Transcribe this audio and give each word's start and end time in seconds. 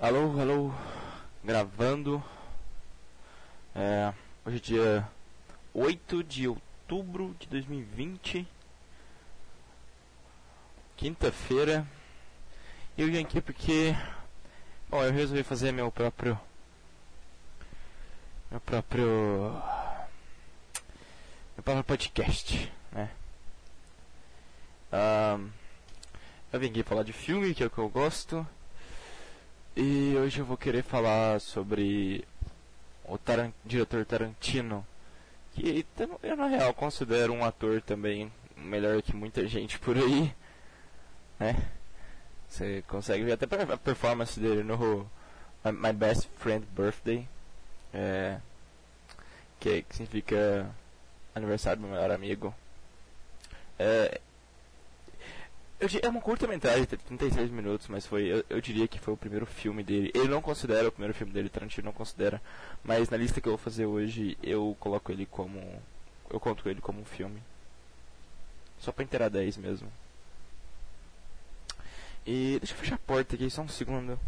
Alô, 0.00 0.40
alô, 0.40 0.72
gravando. 1.42 2.22
É, 3.74 4.14
hoje 4.46 4.58
é 4.58 4.60
dia 4.60 5.08
8 5.74 6.22
de 6.22 6.46
outubro 6.46 7.34
de 7.40 7.48
2020, 7.48 8.46
quinta-feira. 10.96 11.84
Eu 12.96 13.08
vim 13.08 13.18
aqui 13.18 13.40
porque, 13.40 13.92
bom, 14.88 15.02
eu 15.02 15.10
resolvi 15.10 15.42
fazer 15.42 15.72
meu 15.72 15.90
próprio, 15.90 16.38
meu 18.52 18.60
próprio, 18.60 19.50
meu 21.56 21.64
próprio 21.64 21.82
podcast, 21.82 22.72
né? 22.92 23.10
Um, 24.92 25.50
eu 26.52 26.60
vim 26.60 26.68
aqui 26.70 26.84
falar 26.84 27.02
de 27.02 27.12
filme, 27.12 27.52
que 27.52 27.64
é 27.64 27.66
o 27.66 27.70
que 27.70 27.78
eu 27.78 27.88
gosto. 27.88 28.46
E 29.80 30.16
hoje 30.16 30.40
eu 30.40 30.44
vou 30.44 30.56
querer 30.56 30.82
falar 30.82 31.40
sobre 31.40 32.24
o 33.04 33.16
diretor 33.64 34.04
Tarantino, 34.04 34.84
que 35.54 35.86
eu 36.20 36.36
na 36.36 36.48
real 36.48 36.74
considero 36.74 37.32
um 37.32 37.44
ator 37.44 37.80
também 37.80 38.28
melhor 38.56 39.00
que 39.00 39.14
muita 39.14 39.46
gente 39.46 39.78
por 39.78 39.96
aí, 39.96 40.34
né? 41.38 41.54
Você 42.48 42.82
consegue 42.88 43.22
ver 43.22 43.34
até 43.34 43.44
a 43.44 43.76
performance 43.76 44.40
dele 44.40 44.64
no 44.64 45.08
My 45.64 45.92
Best 45.92 46.28
Friend 46.38 46.66
Birthday, 46.76 47.28
é, 47.94 48.40
que, 49.60 49.82
que 49.82 49.94
significa 49.94 50.68
aniversário 51.32 51.80
do 51.80 51.86
meu 51.86 51.94
melhor 51.94 52.10
amigo. 52.10 52.52
É, 53.78 54.20
eu, 55.80 55.88
é 56.02 56.08
uma 56.08 56.20
curta-metragem, 56.20 56.86
36 56.86 57.50
minutos, 57.50 57.86
mas 57.88 58.04
foi, 58.04 58.24
eu, 58.24 58.44
eu, 58.50 58.60
diria 58.60 58.88
que 58.88 58.98
foi 58.98 59.14
o 59.14 59.16
primeiro 59.16 59.46
filme 59.46 59.82
dele. 59.82 60.10
Ele 60.14 60.28
não 60.28 60.42
considera 60.42 60.88
o 60.88 60.92
primeiro 60.92 61.14
filme 61.14 61.32
dele, 61.32 61.48
Tarantino 61.48 61.86
não 61.86 61.92
considera, 61.92 62.42
mas 62.82 63.08
na 63.08 63.16
lista 63.16 63.40
que 63.40 63.48
eu 63.48 63.52
vou 63.52 63.58
fazer 63.58 63.86
hoje, 63.86 64.36
eu 64.42 64.76
coloco 64.80 65.12
ele 65.12 65.26
como. 65.26 65.60
Eu 66.30 66.40
conto 66.40 66.68
ele 66.68 66.80
como 66.80 67.00
um 67.00 67.04
filme. 67.04 67.40
Só 68.80 68.92
pra 68.92 69.04
inteirar 69.04 69.28
10 69.28 69.56
mesmo. 69.56 69.90
E 72.26 72.58
deixa 72.60 72.74
eu 72.74 72.78
fechar 72.78 72.96
a 72.96 72.98
porta 72.98 73.34
aqui, 73.34 73.48
só 73.48 73.62
um 73.62 73.68
segundo. 73.68 74.18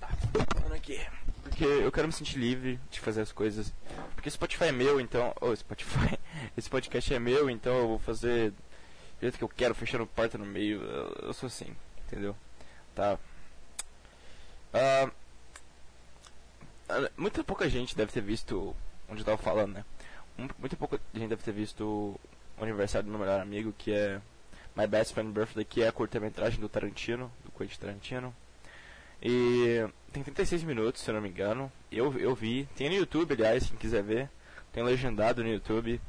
Tá, 0.00 0.08
aqui 0.74 1.00
porque 1.52 1.64
eu 1.64 1.92
quero 1.92 2.06
me 2.06 2.12
sentir 2.12 2.38
livre 2.38 2.80
de 2.90 2.98
fazer 2.98 3.20
as 3.20 3.30
coisas. 3.30 3.74
Porque 4.14 4.30
Spotify 4.30 4.64
é 4.64 4.72
meu, 4.72 4.98
então. 4.98 5.34
Oh, 5.40 5.54
Spotify. 5.54 6.18
Esse 6.56 6.70
podcast 6.70 7.12
é 7.12 7.18
meu, 7.18 7.50
então 7.50 7.76
eu 7.76 7.88
vou 7.88 7.98
fazer 7.98 8.52
do 8.52 8.56
jeito 9.20 9.36
que 9.36 9.44
eu 9.44 9.48
quero, 9.48 9.74
fechando 9.74 10.06
porta 10.06 10.38
no 10.38 10.46
meio. 10.46 10.82
Eu, 10.82 11.26
eu 11.26 11.32
sou 11.34 11.46
assim, 11.46 11.76
entendeu? 12.06 12.34
Tá. 12.94 13.18
Uh, 14.72 15.12
muita 17.16 17.44
pouca 17.44 17.68
gente 17.68 17.94
deve 17.94 18.10
ter 18.10 18.22
visto 18.22 18.74
onde 19.08 19.20
eu 19.20 19.26
tava 19.26 19.38
falando, 19.38 19.74
né? 19.74 19.84
Muita 20.58 20.76
pouca 20.76 20.98
gente 21.12 21.28
deve 21.28 21.42
ter 21.42 21.52
visto 21.52 22.18
o 22.58 22.62
aniversário 22.62 23.04
do 23.04 23.10
meu 23.10 23.20
melhor 23.20 23.40
amigo, 23.40 23.74
que 23.76 23.92
é 23.92 24.20
My 24.74 24.86
Best 24.86 25.12
Friend 25.12 25.30
Birthday, 25.30 25.66
que 25.66 25.82
é 25.82 25.88
a 25.88 25.92
curta-metragem 25.92 26.58
do 26.58 26.68
Tarantino, 26.68 27.30
do 27.44 27.50
Quentin 27.52 27.78
Tarantino. 27.78 28.34
E 29.22 29.86
tem 30.12 30.22
36 30.22 30.64
minutos, 30.64 31.02
se 31.02 31.10
eu 31.10 31.14
não 31.14 31.20
me 31.20 31.28
engano. 31.28 31.70
Eu, 31.90 32.18
eu 32.18 32.34
vi. 32.34 32.68
Tem 32.74 32.88
no 32.88 32.96
YouTube, 32.96 33.34
aliás, 33.34 33.68
quem 33.68 33.78
quiser 33.78 34.02
ver. 34.02 34.28
Tem 34.72 34.82
legendado 34.82 35.42
no 35.42 35.48
YouTube. 35.48 36.00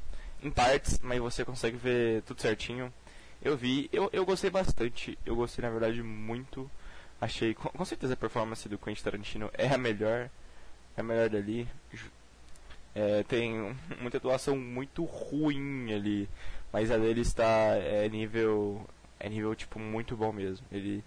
Em 0.41 0.49
partes, 0.49 0.99
mas 1.01 1.19
você 1.19 1.45
consegue 1.45 1.77
ver 1.77 2.23
tudo 2.23 2.41
certinho. 2.41 2.91
Eu 3.41 3.55
vi, 3.55 3.89
eu, 3.93 4.09
eu 4.11 4.25
gostei 4.25 4.49
bastante. 4.49 5.17
Eu 5.25 5.35
gostei, 5.35 5.63
na 5.63 5.69
verdade, 5.69 6.01
muito. 6.01 6.69
Achei, 7.21 7.53
com, 7.53 7.69
com 7.69 7.85
certeza, 7.85 8.13
a 8.13 8.17
performance 8.17 8.67
do 8.67 8.77
Quentin 8.77 9.03
Tarantino 9.03 9.49
é 9.53 9.67
a 9.67 9.77
melhor. 9.77 10.29
É 10.97 11.01
a 11.01 11.03
melhor 11.03 11.29
dali. 11.29 11.67
É, 12.95 13.23
tem 13.23 13.75
muita 14.01 14.17
atuação 14.17 14.57
muito 14.57 15.03
ruim 15.03 15.93
ali. 15.93 16.27
Mas 16.71 16.89
a 16.89 16.97
dele 16.97 17.21
está 17.21 17.45
é 17.75 18.09
nível. 18.09 18.85
É 19.19 19.29
nível, 19.29 19.53
tipo, 19.55 19.79
muito 19.79 20.17
bom 20.17 20.33
mesmo. 20.33 20.65
Ele 20.71 21.03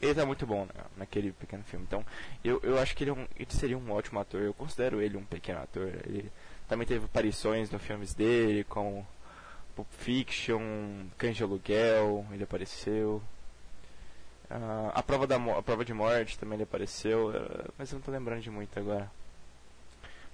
ele 0.00 0.14
tá 0.14 0.24
muito 0.24 0.46
bom 0.46 0.64
né, 0.64 0.84
naquele 0.96 1.32
pequeno 1.32 1.62
filme. 1.64 1.84
Então, 1.86 2.04
eu, 2.42 2.60
eu 2.62 2.78
acho 2.78 2.96
que 2.96 3.04
ele, 3.04 3.10
é 3.10 3.14
um, 3.14 3.26
ele 3.36 3.50
seria 3.50 3.76
um 3.76 3.92
ótimo 3.92 4.18
ator. 4.18 4.40
Eu 4.40 4.54
considero 4.54 5.00
ele 5.00 5.16
um 5.16 5.24
pequeno 5.24 5.60
ator. 5.60 5.88
Ele 6.06 6.30
também 6.68 6.86
teve 6.86 7.04
aparições 7.04 7.70
nos 7.70 7.82
filmes 7.82 8.14
dele, 8.14 8.64
com 8.64 9.04
Pulp 9.74 9.88
Fiction, 9.90 11.06
Cães 11.18 11.36
de 11.36 11.42
Aluguel, 11.42 12.26
ele 12.32 12.44
apareceu. 12.44 13.22
Uh, 14.50 14.90
a, 14.94 15.02
prova 15.02 15.26
da 15.26 15.36
a 15.36 15.62
prova 15.62 15.84
de 15.84 15.94
morte 15.94 16.36
também 16.36 16.56
ele 16.56 16.64
apareceu, 16.64 17.28
uh, 17.28 17.72
mas 17.78 17.92
eu 17.92 17.98
não 17.98 18.02
tô 18.04 18.10
lembrando 18.10 18.42
de 18.42 18.50
muito 18.50 18.78
agora. 18.78 19.10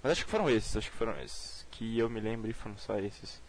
Mas 0.02 0.12
acho 0.12 0.24
que 0.24 0.30
foram 0.30 0.48
esses, 0.48 0.76
acho 0.76 0.90
que 0.90 0.96
foram 0.96 1.18
esses. 1.20 1.66
Que 1.70 1.98
eu 1.98 2.08
me 2.08 2.20
lembro 2.20 2.50
e 2.50 2.54
foram 2.54 2.76
só 2.78 2.98
esses. 2.98 3.42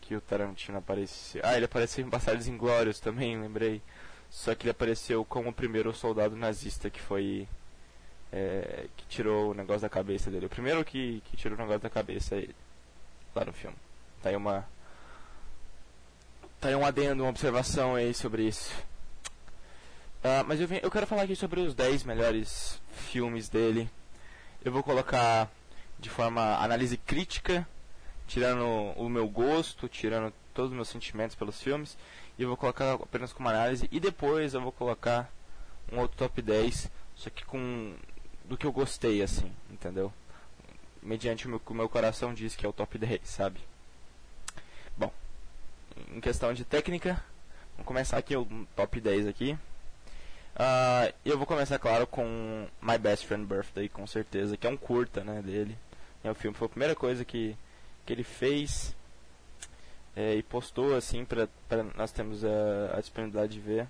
Que 0.00 0.14
o 0.14 0.20
Tarantino 0.20 0.78
apareceu. 0.78 1.40
Ah, 1.44 1.56
ele 1.56 1.64
apareceu 1.64 2.04
em 2.04 2.08
Bastardos 2.08 2.46
Inglórios 2.46 3.00
também, 3.00 3.40
lembrei. 3.40 3.82
Só 4.30 4.54
que 4.54 4.64
ele 4.64 4.70
apareceu 4.70 5.24
como 5.24 5.50
o 5.50 5.52
primeiro 5.52 5.92
soldado 5.94 6.36
nazista 6.36 6.90
que 6.90 7.00
foi. 7.00 7.48
É, 8.32 8.86
que 8.96 9.06
tirou 9.06 9.52
o 9.52 9.54
negócio 9.54 9.82
da 9.82 9.88
cabeça 9.88 10.30
dele. 10.30 10.46
O 10.46 10.50
primeiro 10.50 10.84
que, 10.84 11.22
que 11.26 11.36
tirou 11.36 11.56
o 11.56 11.60
negócio 11.60 11.80
da 11.80 11.90
cabeça 11.90 12.34
é 12.34 12.38
ele, 12.38 12.56
lá 13.34 13.44
no 13.44 13.52
filme. 13.52 13.76
Tá 14.22 14.28
aí 14.28 14.36
uma. 14.36 14.66
Tá 16.60 16.68
aí 16.68 16.74
um 16.74 16.84
adendo, 16.84 17.22
uma 17.22 17.30
observação 17.30 17.94
aí 17.94 18.12
sobre 18.12 18.42
isso. 18.48 18.72
Uh, 20.24 20.42
mas 20.46 20.60
eu, 20.60 20.66
vim, 20.66 20.80
eu 20.82 20.90
quero 20.90 21.06
falar 21.06 21.22
aqui 21.22 21.36
sobre 21.36 21.60
os 21.60 21.74
10 21.74 22.02
melhores 22.02 22.80
filmes 22.90 23.48
dele. 23.48 23.88
Eu 24.64 24.72
vou 24.72 24.82
colocar 24.82 25.48
de 25.98 26.10
forma 26.10 26.56
análise 26.56 26.96
crítica, 26.96 27.66
tirando 28.26 28.64
o 28.96 29.08
meu 29.08 29.28
gosto, 29.28 29.88
tirando 29.88 30.32
todos 30.52 30.70
os 30.70 30.76
meus 30.76 30.88
sentimentos 30.88 31.36
pelos 31.36 31.62
filmes 31.62 31.96
e 32.38 32.42
eu 32.42 32.48
vou 32.48 32.56
colocar 32.56 32.94
apenas 32.94 33.32
como 33.32 33.48
análise 33.48 33.88
e 33.90 33.98
depois 33.98 34.54
eu 34.54 34.60
vou 34.60 34.72
colocar 34.72 35.30
um 35.92 35.98
outro 35.98 36.16
top 36.16 36.42
10, 36.42 36.90
só 37.14 37.30
que 37.30 37.44
com 37.44 37.94
do 38.44 38.56
que 38.56 38.66
eu 38.66 38.72
gostei 38.72 39.22
assim, 39.22 39.50
entendeu? 39.70 40.12
Mediante 41.02 41.46
o 41.46 41.50
meu, 41.50 41.60
o 41.64 41.74
meu 41.74 41.88
coração 41.88 42.34
diz 42.34 42.54
que 42.54 42.66
é 42.66 42.68
o 42.68 42.72
top 42.72 42.98
10, 42.98 43.20
sabe? 43.24 43.60
Bom, 44.96 45.12
em 46.12 46.20
questão 46.20 46.52
de 46.52 46.64
técnica, 46.64 47.22
vamos 47.72 47.86
começar 47.86 48.18
aqui 48.18 48.36
o 48.36 48.46
top 48.74 49.00
10 49.00 49.26
aqui. 49.26 49.58
Uh, 50.56 51.12
eu 51.24 51.36
vou 51.36 51.46
começar, 51.46 51.78
claro, 51.78 52.06
com 52.06 52.66
My 52.80 52.96
Best 52.96 53.26
Friend 53.26 53.44
Birthday, 53.44 53.88
com 53.88 54.06
certeza, 54.06 54.56
que 54.56 54.66
é 54.66 54.70
um 54.70 54.76
curta, 54.76 55.22
né, 55.22 55.42
dele. 55.42 55.76
É 56.24 56.30
o 56.30 56.34
filme, 56.34 56.56
foi 56.56 56.66
a 56.66 56.70
primeira 56.70 56.94
coisa 56.94 57.24
que, 57.24 57.56
que 58.04 58.12
ele 58.12 58.24
fez 58.24 58.96
é, 60.16 60.34
e 60.34 60.42
postou 60.42 60.96
assim 60.96 61.26
para 61.26 61.46
nós 61.94 62.10
temos 62.10 62.42
a, 62.42 62.96
a, 62.96 63.00
disponibilidade 63.00 63.52
de 63.52 63.60
ver. 63.60 63.86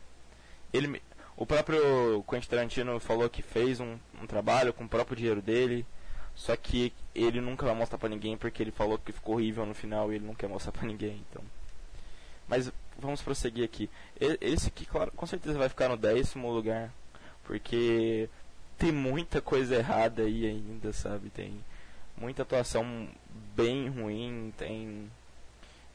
Ele, 0.72 1.00
o 1.36 1.46
próprio 1.46 2.24
Quentin 2.28 2.48
Tarantino 2.48 2.98
falou 2.98 3.30
que 3.30 3.40
fez 3.40 3.78
um, 3.78 3.96
um 4.20 4.26
trabalho 4.26 4.72
com 4.72 4.84
o 4.84 4.88
próprio 4.88 5.16
dinheiro 5.16 5.40
dele, 5.40 5.86
só 6.34 6.56
que 6.56 6.92
ele 7.14 7.40
nunca 7.40 7.64
vai 7.64 7.74
mostrar 7.74 7.96
para 7.96 8.08
ninguém 8.08 8.36
porque 8.36 8.60
ele 8.60 8.72
falou 8.72 8.98
que 8.98 9.12
ficou 9.12 9.36
horrível 9.36 9.64
no 9.64 9.74
final 9.74 10.12
e 10.12 10.16
ele 10.16 10.26
não 10.26 10.34
quer 10.34 10.48
mostrar 10.48 10.72
para 10.72 10.86
ninguém, 10.86 11.24
então. 11.30 11.42
Mas 12.48 12.72
vamos 12.98 13.22
prosseguir 13.22 13.64
aqui. 13.64 13.88
Esse 14.40 14.68
aqui, 14.68 14.84
claro, 14.84 15.12
com 15.12 15.26
certeza 15.26 15.58
vai 15.58 15.68
ficar 15.68 15.88
no 15.88 15.96
décimo 15.96 16.52
lugar, 16.52 16.92
porque 17.44 18.28
tem 18.76 18.90
muita 18.90 19.40
coisa 19.40 19.76
errada 19.76 20.22
aí 20.22 20.46
ainda, 20.46 20.92
sabe? 20.92 21.30
Tem 21.30 21.64
muita 22.16 22.42
atuação 22.42 23.08
bem 23.54 23.88
ruim, 23.88 24.52
tem 24.56 25.10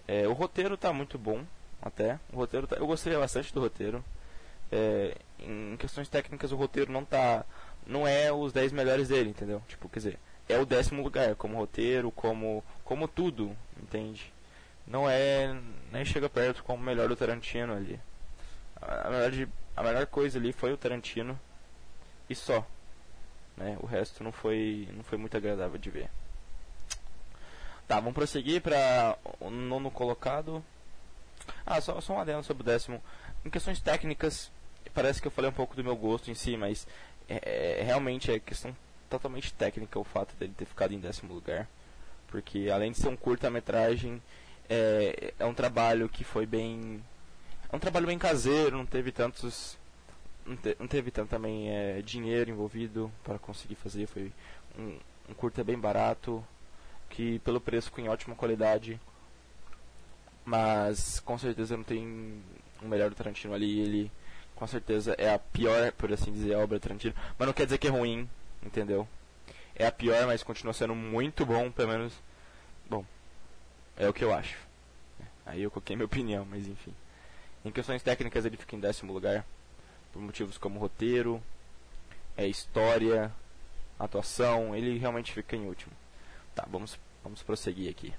é, 0.08 0.28
o 0.28 0.34
roteiro 0.34 0.78
tá 0.78 0.92
muito 0.92 1.18
bom, 1.18 1.44
até. 1.82 2.20
O 2.32 2.38
roteiro 2.38 2.68
tá, 2.68 2.76
eu 2.76 2.88
gostei 2.88 3.16
bastante 3.16 3.54
do 3.54 3.62
roteiro. 3.62 4.04
É, 4.72 5.16
em 5.40 5.76
questões 5.78 6.08
técnicas, 6.08 6.52
o 6.52 6.56
roteiro 6.56 6.92
não 6.92 7.04
tá. 7.04 7.46
Não 7.86 8.08
é 8.08 8.32
os 8.32 8.54
10 8.54 8.72
melhores 8.72 9.10
dele, 9.10 9.30
entendeu? 9.30 9.62
Tipo, 9.68 9.90
quer 9.90 10.00
dizer, 10.00 10.20
é 10.48 10.58
o 10.60 10.66
décimo 10.66 11.04
lugar, 11.04 11.36
como 11.36 11.58
roteiro, 11.58 12.12
como, 12.12 12.64
como 12.84 13.08
tudo, 13.08 13.56
entende? 13.82 14.32
Não 14.88 15.10
é. 15.10 15.56
Nem 15.92 16.06
chega 16.06 16.30
perto 16.30 16.64
como 16.64 16.82
o 16.82 16.86
melhor 16.86 17.08
do 17.10 17.16
Tarantino 17.16 17.74
ali. 17.74 18.00
A, 18.82 19.08
a, 19.08 19.12
melhor, 19.12 19.48
a 19.76 19.84
melhor 19.84 20.06
coisa 20.08 20.38
ali 20.38 20.52
foi 20.52 20.74
o 20.74 20.78
Tarantino 20.78 21.40
e 22.30 22.36
só. 22.36 22.66
Né? 23.58 23.78
O 23.82 23.86
resto 23.86 24.24
não 24.24 24.32
foi, 24.32 24.88
não 24.94 25.04
foi 25.04 25.18
muito 25.18 25.36
agradável 25.36 25.78
de 25.78 25.90
ver. 25.90 26.10
Tá, 27.88 28.00
vamos 28.00 28.14
prosseguir 28.14 28.62
para 28.62 29.18
o 29.40 29.50
nono 29.50 29.92
colocado. 29.92 30.64
Ah, 31.66 31.82
só, 31.82 32.00
só 32.00 32.14
um 32.14 32.20
adendo 32.20 32.44
sobre 32.44 32.64
o 32.64 32.66
décimo. 32.66 33.02
Em 33.46 33.50
questões 33.50 33.80
técnicas, 33.80 34.52
parece 34.94 35.22
que 35.22 35.28
eu 35.28 35.32
falei 35.32 35.50
um 35.50 35.54
pouco 35.54 35.76
do 35.76 35.84
meu 35.84 35.96
gosto 35.96 36.30
em 36.30 36.36
si, 36.36 36.56
mas 36.56 36.88
é, 37.28 37.80
é, 37.80 37.84
realmente 37.84 38.32
é 38.32 38.40
questão 38.40 38.76
totalmente 39.10 39.54
técnica 39.54 40.00
o 40.00 40.04
fato 40.04 40.36
dele 40.36 40.54
ter 40.56 40.66
ficado 40.66 40.94
em 40.94 41.00
décimo 41.00 41.34
lugar. 41.34 41.68
Porque 42.28 42.70
além 42.74 42.92
de 42.92 42.98
ser 42.98 43.10
um 43.10 43.16
curta-metragem, 43.18 44.22
é, 44.70 45.34
é 45.38 45.46
um 45.46 45.54
trabalho 45.54 46.08
que 46.08 46.24
foi 46.24 46.46
bem. 46.46 47.04
é 47.72 47.76
um 47.76 47.80
trabalho 47.80 48.08
bem 48.08 48.18
caseiro, 48.18 48.78
não 48.78 48.86
teve 48.86 49.12
tantos. 49.12 49.78
Não, 50.46 50.56
te, 50.56 50.76
não 50.80 50.88
teve 50.88 51.12
tanto 51.12 51.30
também 51.30 51.70
é, 51.70 52.02
dinheiro 52.02 52.50
envolvido 52.50 53.12
para 53.24 53.38
conseguir 53.38 53.76
fazer. 53.76 54.08
Foi 54.08 54.32
um, 54.78 54.98
um 55.30 55.34
curta 55.34 55.64
bem 55.64 55.78
barato, 55.78 56.44
que 57.12 57.40
pelo 57.40 57.62
preço 57.62 57.92
com 57.92 58.08
ótima 58.10 58.36
qualidade. 58.36 59.00
Mas 60.44 61.20
com 61.20 61.38
certeza 61.38 61.78
não 61.78 61.84
tem 61.84 62.42
um 62.82 62.88
melhor 62.88 63.10
do 63.10 63.16
Tarantino 63.16 63.54
ali. 63.54 63.80
Ele 63.80 64.12
com 64.56 64.66
certeza 64.66 65.16
é 65.18 65.34
a 65.34 65.38
pior, 65.38 65.92
por 65.92 66.12
assim 66.12 66.32
dizer, 66.32 66.56
obra 66.56 66.80
do 66.80 66.82
Tarantino. 66.82 67.14
Mas 67.38 67.46
não 67.46 67.54
quer 67.54 67.66
dizer 67.66 67.78
que 67.78 67.88
é 67.88 67.92
ruim, 67.92 68.28
entendeu? 68.64 69.08
É 69.76 69.86
a 69.86 69.92
pior, 69.92 70.26
mas 70.26 70.44
continua 70.44 70.74
sendo 70.74 70.96
muito 70.96 71.46
bom, 71.46 71.72
pelo 71.72 71.90
menos. 71.90 72.14
Bom, 72.90 73.06
é 73.98 74.08
o 74.08 74.14
que 74.14 74.24
eu 74.24 74.34
acho. 74.34 74.58
Aí 75.46 75.62
eu 75.64 75.72
coloquei 75.72 75.96
minha 75.96 76.06
opinião, 76.08 76.46
mas 76.50 76.68
enfim. 76.68 76.94
Em 77.64 77.72
questões 77.72 78.02
técnicas 78.02 78.46
ele 78.46 78.58
fica 78.58 78.76
em 78.76 78.80
décimo 78.80 79.14
lugar. 79.14 79.46
Por 80.12 80.22
motivos 80.22 80.58
como 80.58 80.80
roteiro, 80.80 81.42
é 82.36 82.46
história, 82.46 83.32
atuação, 83.98 84.76
ele 84.76 84.98
realmente 84.98 85.32
fica 85.32 85.56
em 85.56 85.66
último. 85.66 86.01
Tá, 86.56 86.66
vamos, 86.70 87.00
vamos 87.24 87.42
prosseguir 87.44 87.90
aqui. 87.90 88.14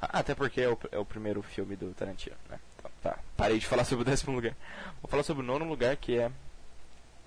Ah, 0.00 0.20
até 0.20 0.34
porque 0.34 0.60
é 0.60 0.68
o, 0.68 0.78
é 0.90 0.98
o 0.98 1.04
primeiro 1.04 1.42
filme 1.42 1.76
do 1.76 1.92
Tarantino, 1.92 2.36
né? 2.48 2.58
Então, 2.78 2.90
tá, 3.02 3.18
parei 3.36 3.58
de 3.58 3.66
falar 3.66 3.84
sobre 3.86 4.02
o 4.02 4.04
décimo 4.04 4.34
lugar. 4.34 4.54
Vou 5.02 5.10
falar 5.10 5.22
sobre 5.22 5.42
o 5.42 5.46
nono 5.46 5.64
lugar, 5.64 5.96
que 5.96 6.18
é 6.18 6.30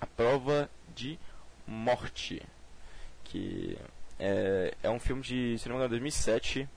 A 0.00 0.06
Prova 0.06 0.68
de 0.94 1.18
Morte. 1.66 2.42
Que 3.24 3.78
é, 4.18 4.74
é 4.82 4.90
um 4.90 4.98
filme 4.98 5.22
de, 5.22 5.58
se 5.58 5.68
não 5.68 5.76
me 5.76 5.80
engano, 5.80 5.90
2007. 5.90 6.68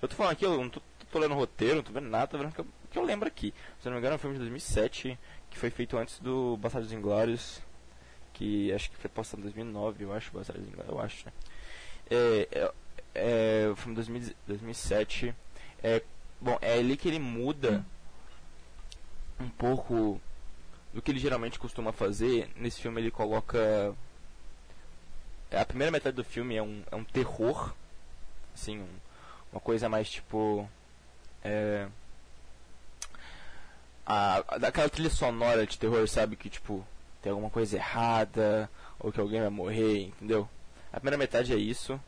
Eu 0.00 0.08
tô 0.08 0.14
falando 0.14 0.32
aqui, 0.32 0.44
eu 0.44 0.56
não 0.56 0.68
tô, 0.68 0.80
tô 1.10 1.18
lendo 1.18 1.32
o 1.32 1.38
roteiro, 1.38 1.76
não 1.76 1.82
tô 1.82 1.92
vendo 1.92 2.08
nada, 2.08 2.26
tô 2.26 2.38
vendo 2.38 2.50
o 2.50 2.52
que 2.52 2.60
eu, 2.60 2.66
que 2.90 2.98
eu 2.98 3.02
lembro 3.02 3.26
aqui. 3.26 3.54
Se 3.80 3.86
não 3.86 3.92
me 3.92 3.98
engano, 3.98 4.14
é 4.14 4.16
um 4.16 4.18
filme 4.18 4.34
de 4.34 4.40
2007, 4.40 5.18
que 5.50 5.58
foi 5.58 5.70
feito 5.70 5.96
antes 5.96 6.18
do 6.18 6.56
Bastardos 6.58 6.92
Inglórios, 6.92 7.60
que 8.32 8.72
acho 8.72 8.90
que 8.90 8.96
foi 8.96 9.08
postado 9.08 9.40
em 9.40 9.44
2009, 9.44 10.04
eu 10.04 10.12
acho, 10.12 10.32
Bastardos 10.32 10.66
Inglórios, 10.66 10.92
eu 10.92 11.00
acho, 11.00 11.26
né? 11.26 11.32
É, 12.10 12.48
é, 12.52 12.72
é, 13.14 13.68
o 13.70 13.76
filme 13.76 14.20
de 14.20 14.36
2007. 14.46 15.34
É, 15.82 16.02
bom, 16.40 16.58
é 16.60 16.74
ali 16.78 16.96
que 16.96 17.08
ele 17.08 17.18
muda 17.18 17.84
um 19.40 19.48
pouco 19.48 20.20
do 20.92 21.02
que 21.02 21.10
ele 21.10 21.18
geralmente 21.18 21.58
costuma 21.58 21.92
fazer. 21.92 22.50
Nesse 22.56 22.80
filme 22.80 23.00
ele 23.00 23.10
coloca. 23.10 23.94
A 25.50 25.64
primeira 25.64 25.92
metade 25.92 26.16
do 26.16 26.24
filme 26.24 26.56
é 26.56 26.62
um, 26.62 26.82
é 26.90 26.96
um 26.96 27.04
terror. 27.04 27.74
Assim, 28.54 28.80
um, 28.80 28.88
uma 29.52 29.60
coisa 29.60 29.88
mais 29.88 30.10
tipo. 30.10 30.68
É, 31.44 31.88
a, 34.06 34.58
daquela 34.58 34.88
trilha 34.88 35.10
sonora 35.10 35.66
de 35.66 35.78
terror, 35.78 36.08
sabe? 36.08 36.36
Que 36.36 36.48
tipo, 36.48 36.86
tem 37.20 37.30
alguma 37.30 37.50
coisa 37.50 37.76
errada, 37.76 38.70
ou 39.00 39.10
que 39.10 39.20
alguém 39.20 39.40
vai 39.40 39.50
morrer, 39.50 40.06
entendeu? 40.06 40.48
A 40.92 41.00
primeira 41.00 41.18
metade 41.18 41.52
é 41.52 41.56
isso. 41.56 42.00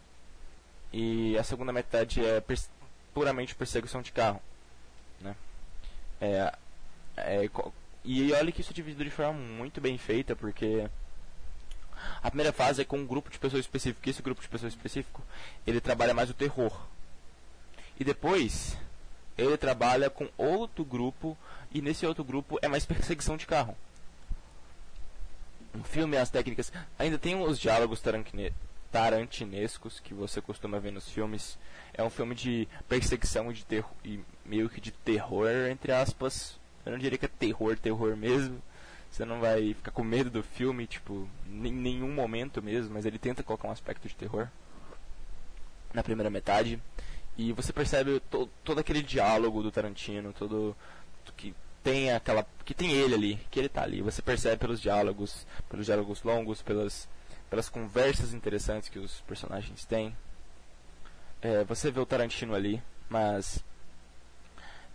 E 0.93 1.37
a 1.39 1.43
segunda 1.43 1.73
metade 1.73 2.25
é 2.25 2.43
puramente 3.13 3.55
perseguição 3.55 4.01
de 4.03 4.13
carro. 4.13 4.41
Né? 5.21 5.37
É, 6.21 6.53
é, 7.17 7.51
e 8.05 8.33
olha 8.33 8.53
que 8.53 8.61
isso 8.61 8.71
é 8.71 8.75
dividido 8.75 9.05
de 9.05 9.11
forma 9.11 9.35
muito 9.35 9.81
bem 9.81 9.99
feita, 9.99 10.35
porque 10.35 10.89
a 12.23 12.31
primeira 12.31 12.53
fase 12.53 12.83
é 12.83 12.85
com 12.85 12.99
um 12.99 13.07
grupo 13.07 13.31
de 13.31 13.39
pessoas 13.39 13.61
específico. 13.61 14.07
E 14.07 14.11
esse 14.11 14.23
grupo 14.23 14.41
de 14.41 14.49
pessoas 14.49 14.73
específico, 14.73 15.23
ele 15.67 15.81
trabalha 15.81 16.15
mais 16.15 16.31
o 16.31 16.35
terror. 16.35 16.73
E 17.99 18.05
depois, 18.05 18.77
ele 19.37 19.57
trabalha 19.57 20.09
com 20.09 20.29
outro 20.39 20.85
grupo, 20.85 21.37
e 21.73 21.83
nesse 21.83 22.07
outro 22.07 22.25
grupo 22.25 22.59
é 22.63 22.69
mais 22.69 22.87
perseguição 22.87 23.37
de 23.37 23.47
carro. 23.47 23.77
O 25.75 25.85
filme, 25.85 26.17
as 26.17 26.31
técnicas, 26.31 26.73
ainda 26.99 27.19
tem 27.19 27.35
os 27.41 27.59
diálogos 27.59 28.01
tarantinescos 28.91 30.01
que 30.01 30.15
você 30.15 30.41
costuma 30.41 30.79
ver 30.79 30.93
nos 30.93 31.09
filmes. 31.09 31.59
É 31.93 32.03
um 32.03 32.11
filme 32.11 32.35
de 32.35 32.69
perseguição 32.89 33.53
de 33.53 33.65
e 34.05 34.21
meio 34.45 34.69
que 34.69 34.81
de 34.81 34.91
terror, 34.91 35.49
entre 35.71 35.93
aspas. 35.93 36.59
Eu 36.85 36.93
não 36.93 36.99
diria 36.99 37.19
que 37.19 37.27
é 37.27 37.29
terror, 37.29 37.77
terror 37.77 38.17
mesmo. 38.17 38.63
Você 39.11 39.25
não 39.25 39.41
vai 39.41 39.75
ficar 39.75 39.91
com 39.91 40.03
medo 40.03 40.31
do 40.31 40.43
filme, 40.43 40.87
tipo, 40.87 41.29
em 41.49 41.73
nenhum 41.73 42.13
momento 42.13 42.63
mesmo, 42.63 42.95
mas 42.95 43.07
ele 43.07 43.19
tenta 43.19 43.43
colocar 43.43 43.69
um 43.69 43.73
aspecto 43.73 44.07
de 44.07 44.15
terror 44.15 44.49
na 45.93 46.03
primeira 46.03 46.31
metade. 46.31 46.81
E 47.37 47.53
você 47.53 47.73
percebe 47.73 48.21
to, 48.31 48.49
todo 48.65 48.81
aquele 48.81 49.03
diálogo 49.03 49.63
do 49.63 49.71
Tarantino, 49.71 50.33
todo 50.33 50.77
que 51.37 51.55
tem 51.83 52.13
aquela 52.13 52.45
que 52.65 52.75
tem 52.75 52.91
ele 52.93 53.15
ali, 53.15 53.41
que 53.51 53.59
ele 53.59 53.69
tá 53.69 53.83
ali. 53.83 54.03
Você 54.03 54.21
percebe 54.21 54.57
pelos 54.57 54.81
diálogos, 54.81 55.47
pelos 55.71 55.87
diálogos 55.87 56.23
longos, 56.23 56.63
pelas 56.63 57.09
pelas 57.51 57.69
conversas 57.69 58.35
interessantes 58.35 58.89
que 58.89 58.99
os 58.99 59.21
personagens 59.23 59.85
têm. 59.85 60.15
É, 61.41 61.65
você 61.65 61.91
vê 61.91 62.01
o 62.01 62.07
Tarantino 62.07 62.55
ali, 62.55 62.83
mas 63.09 63.65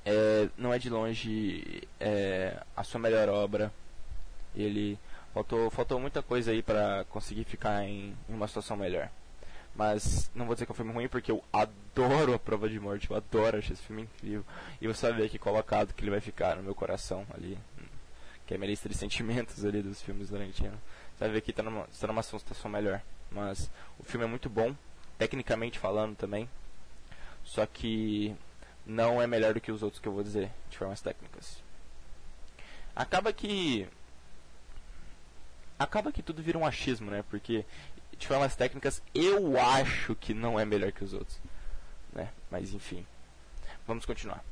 é, 0.06 0.50
não 0.58 0.74
é 0.74 0.80
de 0.80 0.90
longe 0.90 1.88
é, 2.00 2.62
a 2.76 2.84
sua 2.84 3.00
melhor 3.00 3.30
obra. 3.30 3.72
Ele 4.56 5.00
faltou, 5.34 5.70
faltou 5.70 6.00
muita 6.00 6.22
coisa 6.22 6.52
aí 6.52 6.62
para 6.62 7.06
conseguir 7.06 7.44
ficar 7.46 7.84
em, 7.84 8.16
em, 8.30 8.34
uma 8.34 8.48
situação 8.48 8.78
melhor. 8.78 9.10
Mas 9.76 10.30
não 10.36 10.46
vou 10.46 10.54
dizer 10.54 10.66
que 10.66 10.72
é 10.72 10.74
um 10.74 10.76
filme 10.76 10.94
ruim 10.94 11.08
porque 11.08 11.32
eu 11.32 11.44
adoro 11.52 12.36
a 12.36 12.40
Prova 12.40 12.70
de 12.70 12.80
Morte, 12.80 13.10
eu 13.10 13.18
adoro, 13.18 13.58
acho 13.58 13.74
esse 13.74 13.82
filme 13.82 14.04
incrível. 14.04 14.46
E 14.80 14.88
você 14.88 15.08
vai 15.08 15.22
ver 15.22 15.26
aqui 15.26 15.40
colocado 15.40 15.94
que 15.94 16.04
ele 16.04 16.12
vai 16.12 16.22
ficar 16.22 16.56
no 16.56 16.62
meu 16.62 16.76
coração 16.76 17.26
ali, 17.34 17.58
que 18.46 18.54
é 18.54 18.56
a 18.56 18.60
minha 18.60 18.70
lista 18.70 18.88
de 18.88 18.96
sentimentos 18.96 19.66
ali 19.66 19.82
dos 19.82 20.02
filmes 20.02 20.30
Tarantino. 20.30 20.80
Você 21.24 21.28
vai 21.28 21.36
ver 21.36 21.42
que 21.42 21.52
está 21.52 21.64
numa, 21.64 21.88
tá 21.88 22.08
numa 22.08 22.22
situação 22.22 22.70
melhor. 22.70 23.02
Mas 23.32 23.72
o 23.98 24.04
filme 24.04 24.26
é 24.26 24.28
muito 24.28 24.50
bom, 24.50 24.76
tecnicamente 25.18 25.80
falando 25.80 26.18
também. 26.18 26.50
Só 27.46 27.66
que 27.66 28.36
não 28.86 29.22
é 29.22 29.26
melhor 29.26 29.54
do 29.54 29.62
que 29.62 29.72
os 29.72 29.82
outros 29.84 30.02
que 30.02 30.08
eu 30.10 30.12
vou 30.12 30.22
dizer, 30.22 30.52
de 30.70 30.78
formas 30.78 31.00
técnicas. 31.00 31.64
Acaba 32.94 33.32
que. 33.32 33.88
Acaba 35.80 36.12
que 36.12 36.22
tudo 36.22 36.44
vira 36.44 36.58
um 36.58 36.66
achismo, 36.66 37.10
né? 37.10 37.24
Porque, 37.30 37.64
de 38.18 38.28
formas 38.28 38.58
técnicas, 38.58 39.02
eu 39.16 39.58
acho 39.58 40.16
que 40.16 40.34
não 40.34 40.60
é 40.60 40.66
melhor 40.66 40.92
que 40.92 41.06
os 41.06 41.14
outros. 41.14 41.40
Né? 42.12 42.28
Mas 42.52 42.74
enfim. 42.74 43.08
Vamos 43.88 44.06
continuar. 44.06 44.44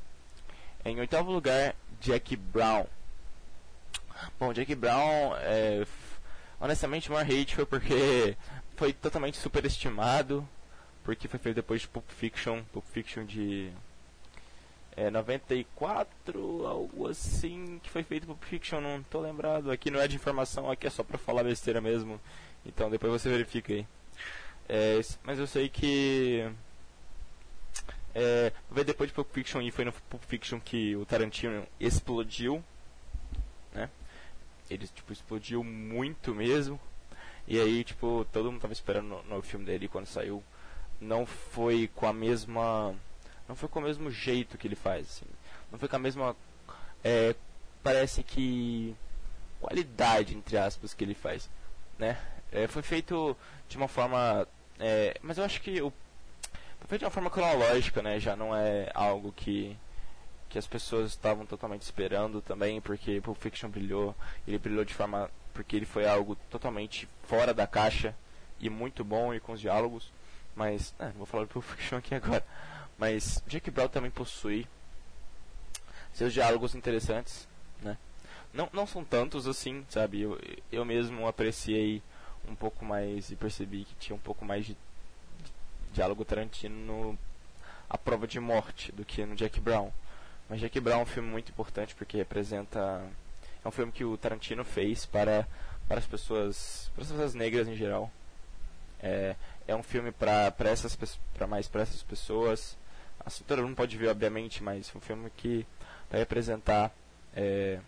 Em 0.86 0.98
oitavo 0.98 1.30
lugar, 1.30 1.76
Jack 2.00 2.34
Brown. 2.34 2.86
Bom, 4.40 4.54
Jack 4.54 4.74
Brown 4.74 5.36
é, 5.36 5.84
honestamente, 6.62 7.10
o 7.10 7.12
maior 7.12 7.26
hate 7.26 7.56
foi 7.56 7.66
porque 7.66 8.36
foi 8.76 8.92
totalmente 8.92 9.36
superestimado, 9.36 10.48
porque 11.02 11.26
foi 11.26 11.38
feito 11.40 11.56
depois 11.56 11.82
de 11.82 11.88
Pulp 11.88 12.08
Fiction, 12.08 12.62
Pulp 12.72 12.84
Fiction 12.86 13.24
de 13.24 13.72
é, 14.96 15.10
94, 15.10 16.66
algo 16.66 17.08
assim, 17.08 17.80
que 17.82 17.90
foi 17.90 18.04
feito 18.04 18.26
Pulp 18.26 18.42
Fiction, 18.44 18.80
não 18.80 19.02
tô 19.02 19.20
lembrado. 19.20 19.70
Aqui 19.70 19.90
não 19.90 20.00
é 20.00 20.06
de 20.06 20.14
informação, 20.16 20.70
aqui 20.70 20.86
é 20.86 20.90
só 20.90 21.02
pra 21.02 21.18
falar 21.18 21.42
besteira 21.42 21.80
mesmo. 21.80 22.20
Então 22.64 22.88
depois 22.88 23.12
você 23.12 23.28
verifica 23.28 23.72
aí. 23.72 23.86
É, 24.68 25.00
mas 25.24 25.38
eu 25.38 25.46
sei 25.46 25.68
que. 25.68 26.48
É, 28.14 28.52
veio 28.70 28.84
depois 28.84 29.10
de 29.10 29.14
Pulp 29.14 29.32
Fiction 29.32 29.62
e 29.62 29.70
foi 29.70 29.84
no 29.84 29.92
Pulp 29.92 30.22
Fiction 30.28 30.60
que 30.60 30.94
o 30.94 31.04
Tarantino 31.04 31.66
explodiu 31.80 32.62
ele 34.70 34.86
tipo 34.86 35.12
explodiu 35.12 35.62
muito 35.62 36.34
mesmo. 36.34 36.80
E 37.46 37.60
aí, 37.60 37.84
tipo, 37.84 38.26
todo 38.32 38.50
mundo 38.50 38.60
tava 38.60 38.72
esperando 38.72 39.08
no, 39.08 39.22
no, 39.24 39.42
filme 39.42 39.66
dele 39.66 39.88
quando 39.88 40.06
saiu. 40.06 40.42
Não 41.00 41.26
foi 41.26 41.90
com 41.94 42.06
a 42.06 42.12
mesma. 42.12 42.94
Não 43.48 43.56
foi 43.56 43.68
com 43.68 43.80
o 43.80 43.82
mesmo 43.82 44.10
jeito 44.10 44.56
que 44.56 44.68
ele 44.68 44.76
faz, 44.76 45.06
assim. 45.06 45.26
Não 45.70 45.78
foi 45.78 45.88
com 45.88 45.96
a 45.96 45.98
mesma. 45.98 46.36
É, 47.02 47.34
parece 47.82 48.22
que. 48.22 48.94
Qualidade, 49.60 50.36
entre 50.36 50.56
aspas, 50.56 50.94
que 50.94 51.04
ele 51.04 51.14
faz. 51.14 51.48
Né? 51.98 52.18
É, 52.50 52.66
foi 52.66 52.82
feito 52.82 53.36
de 53.68 53.76
uma 53.76 53.88
forma. 53.88 54.46
É, 54.78 55.16
mas 55.22 55.38
eu 55.38 55.44
acho 55.44 55.60
que 55.60 55.82
o. 55.82 55.92
Foi 56.78 56.88
feito 56.88 57.00
de 57.00 57.04
uma 57.06 57.10
forma 57.10 57.30
cronológica, 57.30 58.02
né? 58.02 58.20
Já 58.20 58.36
não 58.36 58.54
é 58.56 58.90
algo 58.94 59.32
que 59.32 59.76
que 60.52 60.58
as 60.58 60.66
pessoas 60.66 61.12
estavam 61.12 61.46
totalmente 61.46 61.80
esperando 61.80 62.42
também, 62.42 62.78
porque 62.78 63.22
Pulp 63.22 63.38
Fiction 63.38 63.70
brilhou, 63.70 64.14
ele 64.46 64.58
brilhou 64.58 64.84
de 64.84 64.92
forma 64.92 65.30
porque 65.54 65.74
ele 65.74 65.86
foi 65.86 66.06
algo 66.06 66.36
totalmente 66.50 67.08
fora 67.22 67.54
da 67.54 67.66
caixa 67.66 68.14
e 68.60 68.68
muito 68.68 69.02
bom 69.02 69.32
e 69.32 69.40
com 69.40 69.52
os 69.52 69.60
diálogos, 69.62 70.12
mas 70.54 70.94
é, 70.98 71.08
vou 71.12 71.24
falar 71.24 71.44
do 71.44 71.48
Pulp 71.48 71.64
Fiction 71.64 71.96
aqui 71.96 72.14
agora, 72.14 72.44
mas 72.98 73.42
Jack 73.46 73.70
Brown 73.70 73.88
também 73.88 74.10
possui 74.10 74.66
seus 76.12 76.34
diálogos 76.34 76.74
interessantes, 76.74 77.48
né? 77.80 77.96
Não, 78.52 78.68
não 78.74 78.86
são 78.86 79.02
tantos 79.02 79.46
assim, 79.46 79.86
sabe? 79.88 80.20
Eu, 80.20 80.38
eu 80.70 80.84
mesmo 80.84 81.26
apreciei 81.26 82.02
um 82.46 82.54
pouco 82.54 82.84
mais 82.84 83.30
e 83.30 83.36
percebi 83.36 83.86
que 83.86 83.94
tinha 83.94 84.14
um 84.14 84.20
pouco 84.20 84.44
mais 84.44 84.66
de 84.66 84.76
diálogo 85.94 86.26
Tarantino 86.26 86.76
no 86.76 87.18
A 87.88 87.96
Prova 87.96 88.26
de 88.26 88.38
Morte 88.38 88.92
do 88.92 89.02
que 89.02 89.24
no 89.24 89.34
Jack 89.34 89.58
Brown. 89.58 89.90
Mas 90.52 90.60
Jack 90.60 90.78
Brown 90.80 90.98
é 90.98 91.02
um 91.02 91.06
filme 91.06 91.30
muito 91.30 91.50
importante 91.50 91.94
porque 91.94 92.18
representa. 92.18 93.02
É 93.64 93.66
um 93.66 93.70
filme 93.70 93.90
que 93.90 94.04
o 94.04 94.18
Tarantino 94.18 94.62
fez 94.62 95.06
para, 95.06 95.48
para 95.88 95.98
as 95.98 96.04
pessoas. 96.04 96.90
para 96.94 97.04
as 97.04 97.10
pessoas 97.10 97.32
negras 97.32 97.66
em 97.66 97.74
geral. 97.74 98.12
É, 99.02 99.34
é 99.66 99.74
um 99.74 99.82
filme 99.82 100.12
para 100.12 100.52
essas 100.58 100.94
para 101.32 101.46
mais 101.46 101.68
para 101.68 101.80
essas 101.80 102.02
pessoas. 102.02 102.76
Assim, 103.24 103.42
todo 103.44 103.62
mundo 103.62 103.74
pode 103.74 103.96
ver, 103.96 104.08
obviamente, 104.08 104.62
mas 104.62 104.92
é 104.94 104.98
um 104.98 105.00
filme 105.00 105.30
que 105.38 105.66
vai 106.10 106.20
representar 106.20 106.92
é, 107.34 107.80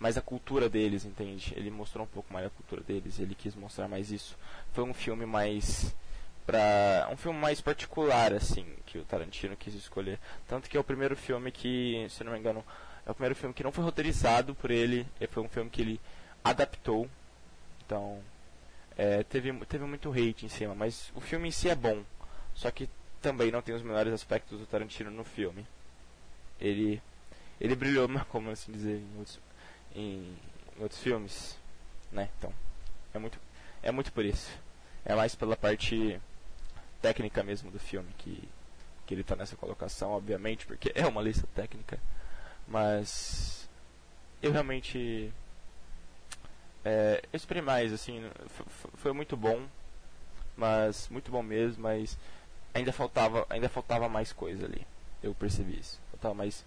mais 0.00 0.18
a 0.18 0.20
cultura 0.20 0.68
deles, 0.68 1.04
entende? 1.04 1.54
Ele 1.56 1.70
mostrou 1.70 2.04
um 2.04 2.08
pouco 2.08 2.32
mais 2.32 2.46
a 2.46 2.50
cultura 2.50 2.82
deles, 2.82 3.20
ele 3.20 3.36
quis 3.36 3.54
mostrar 3.54 3.86
mais 3.86 4.10
isso. 4.10 4.36
Foi 4.72 4.82
um 4.82 4.92
filme 4.92 5.24
mais 5.24 5.94
para 6.46 7.08
um 7.10 7.16
filme 7.16 7.38
mais 7.38 7.60
particular 7.60 8.32
assim 8.32 8.64
que 8.86 8.98
o 8.98 9.04
Tarantino 9.04 9.56
quis 9.56 9.74
escolher, 9.74 10.18
tanto 10.46 10.70
que 10.70 10.76
é 10.76 10.80
o 10.80 10.84
primeiro 10.84 11.16
filme 11.16 11.50
que, 11.50 12.06
se 12.08 12.22
não 12.22 12.32
me 12.32 12.38
engano, 12.38 12.64
é 13.04 13.10
o 13.10 13.14
primeiro 13.14 13.34
filme 13.34 13.52
que 13.52 13.64
não 13.64 13.72
foi 13.72 13.84
roteirizado 13.84 14.54
por 14.54 14.70
ele, 14.70 15.06
foi 15.30 15.42
um 15.42 15.48
filme 15.48 15.68
que 15.68 15.82
ele 15.82 16.00
adaptou. 16.44 17.08
Então, 17.84 18.20
é, 18.96 19.22
teve 19.24 19.52
teve 19.66 19.84
muito 19.84 20.10
hate 20.10 20.46
em 20.46 20.48
cima, 20.48 20.74
mas 20.74 21.12
o 21.14 21.20
filme 21.20 21.48
em 21.48 21.52
si 21.52 21.68
é 21.68 21.74
bom. 21.74 22.02
Só 22.54 22.70
que 22.70 22.88
também 23.20 23.50
não 23.50 23.60
tem 23.60 23.74
os 23.74 23.82
melhores 23.82 24.12
aspectos 24.12 24.58
do 24.58 24.66
Tarantino 24.66 25.10
no 25.10 25.24
filme. 25.24 25.66
Ele 26.60 27.02
ele 27.60 27.74
brilhou, 27.74 28.08
como 28.30 28.50
assim 28.50 28.72
dizer, 28.72 28.98
em 28.98 29.18
outros, 29.18 29.40
em, 29.94 30.36
em 30.78 30.82
outros 30.82 31.00
filmes, 31.00 31.58
né? 32.12 32.28
Então, 32.38 32.52
é 33.14 33.18
muito, 33.18 33.38
é 33.82 33.90
muito 33.90 34.12
por 34.12 34.24
isso. 34.24 34.50
É 35.04 35.14
mais 35.14 35.34
pela 35.34 35.56
parte 35.56 36.20
técnica 37.06 37.42
mesmo 37.42 37.70
do 37.70 37.78
filme 37.78 38.08
que, 38.18 38.48
que 39.06 39.14
ele 39.14 39.20
está 39.20 39.36
nessa 39.36 39.54
colocação, 39.56 40.10
obviamente, 40.10 40.66
porque 40.66 40.90
é 40.94 41.06
uma 41.06 41.22
lista 41.22 41.46
técnica. 41.54 42.00
Mas 42.66 43.68
eu 44.42 44.50
realmente 44.50 45.32
é, 46.84 47.20
eu 47.32 47.36
esperei 47.36 47.62
mais, 47.62 47.92
assim, 47.92 48.22
foi 48.94 49.12
muito 49.12 49.36
bom, 49.36 49.60
mas 50.56 51.08
muito 51.08 51.30
bom 51.30 51.42
mesmo, 51.42 51.82
mas 51.84 52.18
ainda 52.74 52.92
faltava, 52.92 53.46
ainda 53.48 53.68
faltava 53.68 54.08
mais 54.08 54.32
coisa 54.32 54.64
ali. 54.64 54.84
Eu 55.22 55.32
percebi 55.34 55.78
isso. 55.78 56.00
Faltava 56.10 56.34
mais 56.34 56.64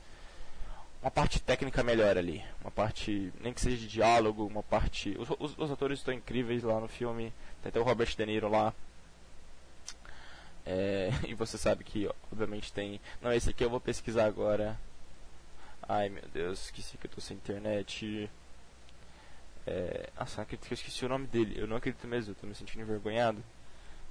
uma 1.02 1.12
parte 1.12 1.42
técnica 1.42 1.84
melhor 1.84 2.18
ali. 2.18 2.44
Uma 2.62 2.72
parte, 2.72 3.32
nem 3.42 3.54
que 3.54 3.62
seja 3.62 3.78
de 3.78 3.88
diálogo, 3.88 4.46
uma 4.46 4.64
parte. 4.64 5.18
Os, 5.18 5.30
os, 5.38 5.58
os 5.58 5.72
atores 5.72 6.00
estão 6.00 6.14
incríveis 6.14 6.64
lá 6.64 6.80
no 6.80 6.88
filme. 6.88 7.34
Tem 7.62 7.70
até 7.70 7.80
o 7.80 7.84
Robert 7.84 8.14
De 8.16 8.26
Niro 8.26 8.50
lá. 8.50 8.74
É, 10.70 11.10
e 11.28 11.34
você 11.34 11.58
sabe 11.58 11.84
que, 11.84 12.08
obviamente, 12.32 12.72
tem. 12.72 13.02
Não, 13.22 13.34
esse 13.34 13.50
aqui 13.50 13.64
eu 13.64 13.70
vou 13.70 13.82
pesquisar 13.82 14.26
agora. 14.26 14.80
Ai 15.88 16.10
meu 16.10 16.24
Deus, 16.32 16.66
esqueci 16.66 16.98
que 16.98 17.08
eu 17.08 17.12
tô 17.12 17.20
sem 17.20 17.36
internet. 17.36 18.30
É, 19.66 20.10
nossa, 20.20 20.42
acredito 20.44 20.68
que 20.68 20.74
eu 20.74 20.76
esqueci 20.76 21.04
o 21.06 21.10
nome 21.10 21.26
dele. 21.28 21.60
Eu 21.60 21.68
não 21.68 21.78
acredito 21.78 22.08
mesmo, 22.08 22.32
eu 22.32 22.36
tô 22.36 22.46
me 22.46 22.54
sentindo 22.54 22.82
envergonhado. 22.84 23.44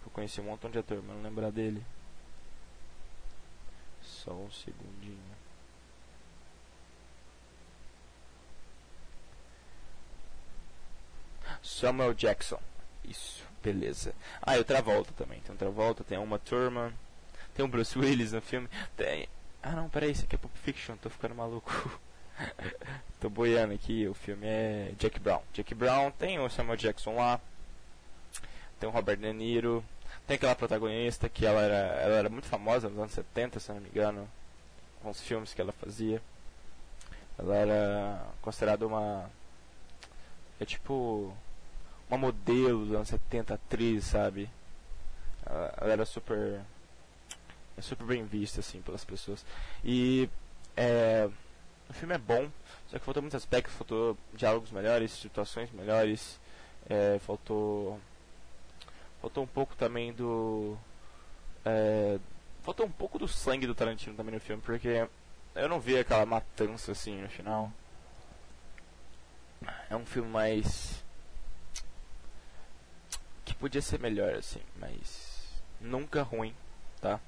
Eu 0.05 0.11
conheci 0.11 0.41
um 0.41 0.45
montão 0.45 0.71
de 0.71 0.79
ator, 0.79 1.03
mas 1.07 1.17
não 1.17 1.23
lembrar 1.23 1.53
dele. 1.53 1.85
Só 4.03 4.33
um 4.33 4.51
segundinho. 4.51 5.19
Samuel 11.63 12.15
Jackson. 12.15 12.61
Isso, 13.05 13.45
beleza. 13.63 14.15
Ah, 14.43 14.57
e 14.57 14.61
o 14.61 14.65
Travolta 14.65 15.13
também. 15.17 15.41
Tem 15.41 15.55
o 15.55 15.59
Travolta, 15.59 16.05
tem 16.05 16.19
uma 16.19 16.39
turma. 16.39 16.93
Tem 17.55 17.65
o 17.65 17.69
Bruce 17.69 17.99
Willis 17.99 18.33
no 18.33 18.41
filme. 18.41 18.69
Tem. 18.97 19.29
Ah 19.63 19.73
não, 19.73 19.89
peraí, 19.89 20.13
isso 20.13 20.25
aqui 20.25 20.37
é 20.37 20.39
Pulp 20.39 20.55
Fiction, 20.63 20.97
tô 20.97 21.11
ficando 21.11 21.35
maluco. 21.35 22.01
tô 23.21 23.29
boiando 23.29 23.75
aqui, 23.75 24.07
o 24.07 24.15
filme 24.15 24.47
é 24.47 24.93
Jack 24.99 25.19
Brown. 25.19 25.43
Jack 25.53 25.75
Brown 25.75 26.11
tem 26.13 26.39
o 26.39 26.49
Samuel 26.49 26.77
Jackson 26.77 27.17
lá. 27.17 27.41
Tem 28.79 28.89
o 28.89 28.93
Robert 28.93 29.17
De 29.17 29.33
Niro. 29.33 29.85
Tem 30.27 30.37
aquela 30.37 30.55
protagonista 30.55 31.29
que 31.29 31.45
ela 31.45 31.61
era, 31.61 32.01
ela 32.01 32.15
era 32.17 32.29
muito 32.29 32.47
famosa 32.47 32.89
nos 32.89 32.99
anos 32.99 33.13
70, 33.13 33.59
se 33.59 33.73
não 33.73 33.81
me 33.81 33.89
engano. 33.89 34.29
Com 35.03 35.11
os 35.11 35.21
filmes 35.21 35.53
que 35.53 35.61
ela 35.61 35.73
fazia. 35.73 36.23
Ela 37.39 37.57
era 37.57 38.27
considerada 38.41 38.87
uma. 38.87 39.31
É 40.61 40.65
tipo 40.65 41.35
uma 42.09 42.19
modelo 42.19 42.87
dos 42.87 42.95
anos 42.95 43.09
70, 43.09 43.55
atriz, 43.55 44.05
sabe? 44.05 44.49
Ela, 45.45 45.93
era 45.93 46.05
super. 46.05 46.61
É 47.77 47.81
super 47.81 48.07
bem 48.07 48.25
vista, 48.25 48.61
assim, 48.61 48.81
pelas 48.83 49.05
pessoas. 49.05 49.45
E. 49.85 50.29
É, 50.77 51.29
o 51.89 51.93
filme 51.93 52.15
é 52.15 52.19
bom, 52.19 52.51
só 52.89 52.99
que 52.99 53.05
faltou 53.05 53.23
muitos 53.23 53.37
aspectos, 53.37 53.75
faltou 53.75 54.17
diálogos 54.35 54.71
melhores, 54.71 55.11
situações 55.11 55.71
melhores, 55.73 56.39
é, 56.89 57.19
faltou. 57.21 57.99
Faltou 59.21 59.45
um 59.45 59.47
pouco 59.47 59.75
também 59.77 60.13
do. 60.13 60.77
É, 61.65 62.19
faltou 62.63 62.87
um 62.87 62.91
pouco 62.91 63.19
do 63.19 63.27
sangue 63.27 63.67
do 63.67 63.75
Tarantino 63.75 64.17
também 64.17 64.35
no 64.35 64.41
filme, 64.41 64.63
porque 64.63 65.09
eu 65.55 65.69
não 65.69 65.81
vi 65.81 65.99
aquela 65.99 66.25
matança 66.25 66.93
assim 66.93 67.21
no 67.21 67.29
final. 67.29 67.73
É 69.91 69.97
um 69.97 70.07
filme 70.07 70.31
mais 70.31 71.03
podia 73.59 73.83
ser 73.83 73.99
melhor, 74.01 74.35
assim, 74.35 74.61
mas 74.77 75.63
nunca 75.81 76.23
ruim, 76.23 76.55
tá? 77.01 77.21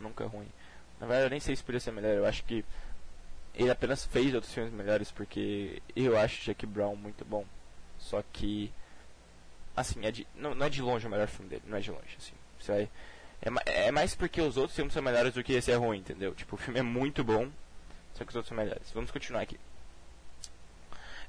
Nunca 0.00 0.26
ruim. 0.26 0.48
Na 1.00 1.06
verdade, 1.06 1.26
eu 1.26 1.30
nem 1.30 1.40
sei 1.40 1.56
se 1.56 1.62
podia 1.62 1.80
ser 1.80 1.92
melhor, 1.92 2.14
eu 2.14 2.26
acho 2.26 2.44
que 2.44 2.64
ele 3.54 3.70
apenas 3.70 4.04
fez 4.04 4.34
outros 4.34 4.52
filmes 4.52 4.72
melhores, 4.72 5.10
porque 5.10 5.82
eu 5.94 6.18
acho 6.18 6.44
Jack 6.44 6.64
Brown 6.66 6.96
muito 6.96 7.24
bom. 7.24 7.44
Só 7.98 8.22
que, 8.32 8.72
assim, 9.76 10.04
é 10.04 10.10
de, 10.10 10.26
não, 10.34 10.54
não 10.54 10.66
é 10.66 10.70
de 10.70 10.80
longe 10.82 11.06
o 11.06 11.10
melhor 11.10 11.28
filme 11.28 11.50
dele, 11.50 11.62
não 11.66 11.78
é 11.78 11.80
de 11.80 11.90
longe, 11.90 12.16
assim. 12.18 12.34
Você 12.58 12.72
vai, 12.72 12.90
é, 13.66 13.86
é 13.86 13.90
mais 13.90 14.14
porque 14.14 14.40
os 14.40 14.56
outros 14.56 14.76
filmes 14.76 14.92
são 14.92 15.02
melhores 15.02 15.34
do 15.34 15.42
que 15.42 15.52
esse 15.52 15.70
é 15.70 15.76
ruim, 15.76 15.98
entendeu? 15.98 16.34
Tipo, 16.34 16.54
o 16.54 16.58
filme 16.58 16.80
é 16.80 16.82
muito 16.82 17.24
bom, 17.24 17.48
só 18.14 18.24
que 18.24 18.30
os 18.30 18.36
outros 18.36 18.48
são 18.48 18.56
melhores. 18.56 18.90
Vamos 18.92 19.10
continuar 19.10 19.42
aqui. 19.42 19.58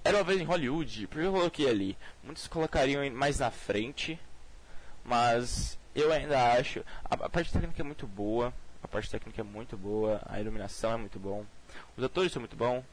Era 0.04 0.18
uma 0.18 0.24
vez 0.24 0.42
em 0.42 0.46
Hollywood, 0.46 1.08
porque 1.08 1.26
eu 1.26 1.32
coloquei 1.32 1.70
ali. 1.70 1.98
Muitos 2.24 2.48
colocariam 2.48 3.10
mais 3.12 3.40
na 3.40 3.52
frente, 3.52 4.20
mas 5.04 5.78
eu 5.96 6.12
ainda 6.12 6.54
acho. 6.54 6.84
A, 7.06 7.16
a, 7.16 7.30
parte 7.30 7.52
técnica 7.52 7.82
é 7.82 7.86
muito 7.86 8.08
boa. 8.08 8.54
A 8.84 8.88
parte 8.88 9.10
técnica 9.10 9.42
é 9.42 9.44
muito 9.44 9.78
boa. 9.78 10.22
A 10.26 10.40
iluminação 10.40 10.94
é 10.94 10.98
muito 10.98 11.20
bom. 11.20 11.46
Os 11.98 12.04
atores 12.04 12.32
são 12.32 12.42
muito 12.42 12.56
bons. 12.56 12.84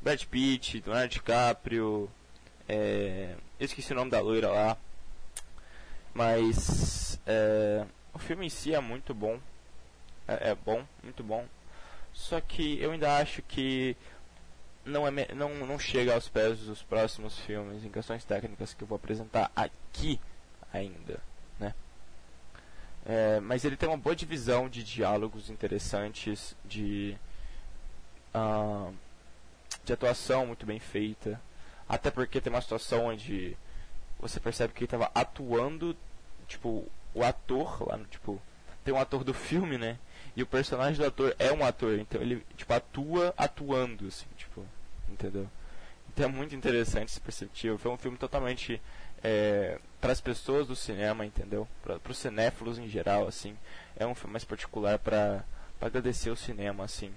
Brad 0.00 0.22
Pitt, 0.24 0.82
Leonardo 0.84 1.12
DiCaprio. 1.12 2.10
É, 2.68 3.34
eu 3.58 3.64
esqueci 3.64 3.92
o 3.92 3.96
nome 3.96 4.10
da 4.10 4.20
loira 4.20 4.50
lá. 4.50 4.76
Mas 6.14 7.20
é, 7.26 7.84
o 8.14 8.18
filme 8.18 8.46
em 8.46 8.50
si 8.50 8.74
é 8.74 8.80
muito 8.80 9.14
bom. 9.14 9.38
É, 10.26 10.50
é 10.50 10.54
bom, 10.54 10.84
muito 11.02 11.22
bom. 11.22 11.44
Só 12.12 12.40
que 12.40 12.80
eu 12.80 12.92
ainda 12.92 13.18
acho 13.18 13.42
que 13.42 13.94
não, 14.86 15.06
é, 15.06 15.10
não, 15.34 15.54
não 15.66 15.78
chega 15.78 16.14
aos 16.14 16.28
pés 16.28 16.60
dos 16.60 16.82
próximos 16.82 17.38
filmes 17.40 17.84
em 17.84 17.90
questões 17.90 18.24
técnicas 18.24 18.72
que 18.72 18.82
eu 18.82 18.88
vou 18.88 18.96
apresentar 18.96 19.50
aqui 19.54 20.18
ainda, 20.72 21.20
né? 21.58 21.74
É, 23.04 23.40
mas 23.40 23.64
ele 23.64 23.76
tem 23.76 23.88
uma 23.88 23.96
boa 23.96 24.16
divisão 24.16 24.68
de 24.68 24.82
diálogos 24.82 25.48
interessantes, 25.48 26.56
de, 26.64 27.16
uh, 28.34 28.92
de 29.84 29.92
atuação 29.92 30.46
muito 30.46 30.66
bem 30.66 30.80
feita, 30.80 31.40
até 31.88 32.10
porque 32.10 32.40
tem 32.40 32.52
uma 32.52 32.60
situação 32.60 33.06
onde 33.06 33.56
você 34.18 34.40
percebe 34.40 34.72
que 34.72 34.80
ele 34.80 34.86
estava 34.86 35.10
atuando, 35.14 35.96
tipo, 36.48 36.84
o 37.14 37.22
ator 37.22 37.86
lá, 37.88 37.98
tipo, 38.10 38.40
tem 38.84 38.92
um 38.94 38.98
ator 38.98 39.24
do 39.24 39.34
filme, 39.34 39.78
né? 39.78 39.98
E 40.36 40.42
o 40.42 40.46
personagem 40.46 40.96
do 41.00 41.06
ator 41.06 41.34
é 41.38 41.52
um 41.52 41.64
ator, 41.64 41.98
então 41.98 42.20
ele, 42.20 42.44
tipo, 42.56 42.72
atua 42.72 43.34
atuando, 43.36 44.06
assim, 44.06 44.26
tipo, 44.36 44.64
entendeu? 45.08 45.48
Então 46.08 46.26
é 46.26 46.28
muito 46.28 46.54
interessante 46.54 47.10
esse 47.10 47.20
perceptivo. 47.20 47.78
Foi 47.78 47.90
um 47.90 47.96
filme 47.96 48.16
totalmente 48.16 48.80
é, 49.22 49.78
para 50.06 50.12
as 50.12 50.20
pessoas 50.20 50.68
do 50.68 50.76
cinema, 50.76 51.26
entendeu? 51.26 51.66
Para 51.82 51.98
os 52.08 52.16
cinéfilos 52.16 52.78
em 52.78 52.88
geral, 52.88 53.26
assim. 53.26 53.58
É 53.96 54.06
um 54.06 54.14
filme 54.14 54.34
mais 54.34 54.44
particular 54.44 55.00
para 55.00 55.44
agradecer 55.80 56.30
o 56.30 56.36
cinema, 56.36 56.84
assim. 56.84 57.12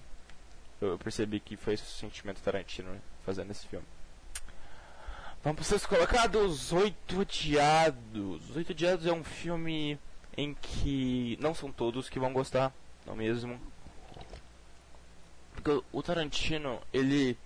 Eu, 0.82 0.94
eu, 0.94 0.98
percebi 0.98 1.40
que 1.40 1.56
foi 1.56 1.76
esse 1.76 1.84
o 1.84 1.86
sentimento 1.86 2.42
Tarantino 2.42 3.00
fazendo 3.24 3.52
esse 3.52 3.68
filme. 3.68 3.86
Vamos 5.44 5.58
para 5.58 5.62
os 5.62 5.68
seus 5.68 5.86
colocados, 5.86 6.74
Oito 6.74 7.20
Odiados. 7.20 8.50
Os 8.50 8.56
Oito 8.56 8.72
Odiados 8.72 9.06
é 9.06 9.14
um 9.14 9.24
filme 9.24 10.00
em 10.36 10.56
que 10.56 11.38
não 11.40 11.54
são 11.54 11.72
todos 11.72 12.10
que 12.10 12.18
vão 12.18 12.34
gostar, 12.34 12.74
não 13.06 13.16
mesmo? 13.16 13.62
Porque 15.54 15.84
o 15.92 16.02
Tarantino, 16.02 16.82
ele 16.92 17.38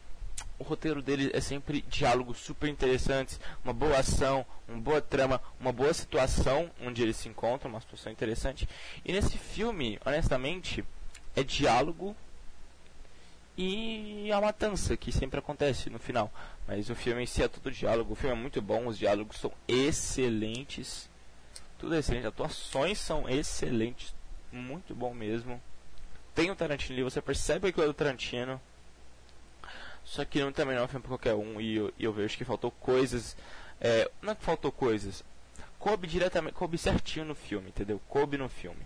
o 0.60 0.64
roteiro 0.64 1.02
dele 1.02 1.32
é 1.34 1.42
sempre 1.42 1.82
diálogos 1.82 2.38
super 2.38 2.70
interessantes, 2.70 3.40
uma 3.64 3.74
boa 3.74 3.98
ação, 3.98 4.46
uma 4.68 4.80
boa 4.80 5.02
trama, 5.02 5.42
uma 5.60 5.72
boa 5.72 5.94
situação 5.94 6.70
onde 6.82 7.02
eles 7.02 7.18
se 7.18 7.28
encontram, 7.28 7.70
uma 7.70 7.82
situação 7.82 8.12
interessante. 8.12 8.68
E 9.04 9.12
nesse 9.12 9.38
filme, 9.38 10.00
honestamente, 10.06 10.84
é 11.36 11.44
diálogo 11.44 12.16
e 13.58 14.32
a 14.32 14.42
matança 14.42 14.98
que 14.98 15.12
sempre 15.12 15.40
acontece 15.40 15.90
no 15.90 16.00
final. 16.00 16.32
Mas 16.68 16.90
o 16.90 16.96
filme 16.96 17.24
em 17.24 17.26
si 17.26 17.44
é 17.44 17.48
todo 17.48 17.72
diálogo, 17.72 18.14
o 18.14 18.16
filme 18.16 18.36
é 18.36 18.40
muito 18.40 18.62
bom, 18.62 18.88
os 18.88 18.98
diálogos 18.98 19.38
são 19.38 19.52
excelentes. 19.68 21.10
Tudo 21.78 21.96
é 21.96 22.00
excelente, 22.00 22.28
atuações 22.28 23.00
são 23.00 23.28
excelentes, 23.28 24.16
muito 24.52 24.96
bom 24.96 25.14
mesmo. 25.14 25.62
Tem 26.34 26.50
o 26.50 26.56
Tarantino 26.56 26.94
ali, 26.94 27.04
você 27.04 27.22
percebe 27.22 27.72
que 27.72 27.82
é 27.82 27.86
do 27.86 27.94
Tarantino. 27.94 28.60
Só 30.04 30.26
que 30.26 30.40
não, 30.40 30.52
também 30.52 30.76
não 30.76 30.84
é 30.84 30.86
um 30.86 30.88
filme 30.88 31.02
pra 31.02 31.18
qualquer 31.18 31.34
um 31.34 31.60
e 31.60 31.76
eu, 31.76 31.94
e 31.98 32.04
eu 32.04 32.14
vejo 32.14 32.38
que 32.38 32.46
faltou 32.46 32.72
coisas. 32.72 33.36
É, 33.80 34.10
não 34.22 34.34
é 34.34 34.36
que 34.36 34.44
faltou 34.44 34.72
coisas. 34.72 35.24
Coube 35.80 36.08
diretamente, 36.08 36.56
coube 36.56 36.78
certinho 36.78 37.26
no 37.26 37.36
filme, 37.36 37.70
entendeu? 37.70 38.00
Coube 38.08 38.38
no 38.38 38.48
filme. 38.48 38.82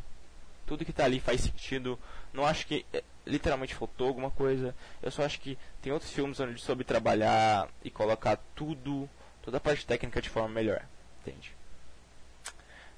Tudo 0.65 0.86
que 0.86 0.93
tá 0.93 1.05
ali 1.05 1.19
faz 1.19 1.41
sentido. 1.41 1.97
Não 2.33 2.45
acho 2.45 2.67
que 2.67 2.86
é, 2.93 3.03
literalmente 3.25 3.75
faltou 3.75 4.07
alguma 4.07 4.31
coisa. 4.31 4.75
Eu 5.01 5.12
só 5.12 5.24
acho 5.24 5.39
que 5.39 5.57
tem 5.81 5.91
outros 5.93 6.12
filmes 6.12 6.39
onde 6.39 6.59
soube 6.59 6.83
trabalhar 6.83 7.69
e 7.83 7.89
colocar 7.89 8.38
tudo, 8.55 9.09
toda 9.41 9.57
a 9.57 9.62
parte 9.62 9.86
técnica 9.86 10.21
de 10.21 10.29
forma 10.29 10.50
melhor. 10.50 10.83
Entende? 11.21 11.51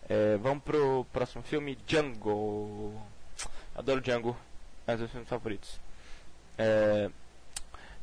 É, 0.07 0.37
vamos 0.37 0.63
pro 0.63 1.05
próximo 1.13 1.43
filme, 1.43 1.77
Django. 1.85 2.99
Adoro 3.75 4.01
Django, 4.01 4.35
é 4.87 4.93
um 4.93 4.97
dos 4.97 5.13
meus 5.13 5.27
favoritos. 5.27 5.79
É, 6.57 7.09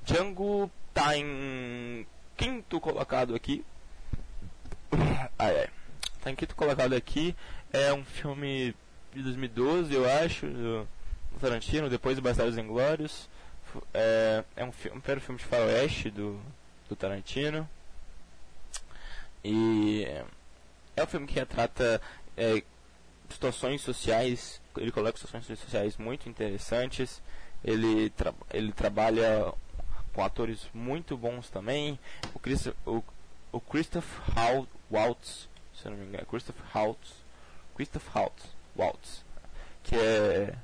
Django 0.06 0.70
tá 0.94 1.16
em 1.18 2.06
quinto 2.36 2.80
colocado 2.80 3.34
aqui. 3.34 3.64
Ai, 5.36 5.58
ai. 5.60 5.68
Tá 6.22 6.30
em 6.30 6.36
quinto 6.36 6.54
colocado 6.54 6.94
aqui. 6.94 7.34
É 7.72 7.92
um 7.92 8.04
filme 8.04 8.72
de 9.12 9.22
2012, 9.22 9.92
eu 9.92 10.08
acho, 10.08 10.46
do 10.46 10.86
Tarantino, 11.40 11.90
depois 11.90 12.16
do 12.16 12.22
Bastardos 12.22 12.56
Inglórios. 12.56 13.28
É, 13.92 14.44
é 14.54 14.64
um, 14.64 14.68
um 14.68 15.00
primeiro 15.00 15.20
filme 15.20 15.40
de 15.40 15.44
faroeste 15.44 16.08
do, 16.08 16.40
do 16.88 16.94
Tarantino. 16.94 17.68
E 19.44 20.06
é 20.96 21.02
um 21.02 21.06
filme 21.06 21.26
que 21.26 21.34
retrata 21.34 22.00
é, 22.36 22.62
situações 23.28 23.82
sociais, 23.82 24.60
ele 24.76 24.92
coloca 24.92 25.18
situações 25.18 25.58
sociais 25.58 25.96
muito 25.96 26.28
interessantes. 26.28 27.20
Ele, 27.64 28.10
tra 28.10 28.32
ele 28.52 28.72
trabalha 28.72 29.52
com 30.16 30.24
atores 30.24 30.66
muito 30.72 31.14
bons 31.14 31.50
também. 31.50 31.98
O, 32.34 32.38
Christ 32.38 32.68
o, 32.86 33.04
o 33.52 33.60
Christoph 33.60 34.08
Waltz, 34.90 35.46
se 35.74 35.86
eu 35.86 35.90
não 35.90 35.98
me 35.98 36.06
engano, 36.06 36.24
Christoph 36.24 36.56
Waltz, 36.74 37.12
Christoph 37.74 38.08
Waltz, 38.14 38.44
Waltz, 38.74 39.24
que 39.84 39.94
é 39.94 40.54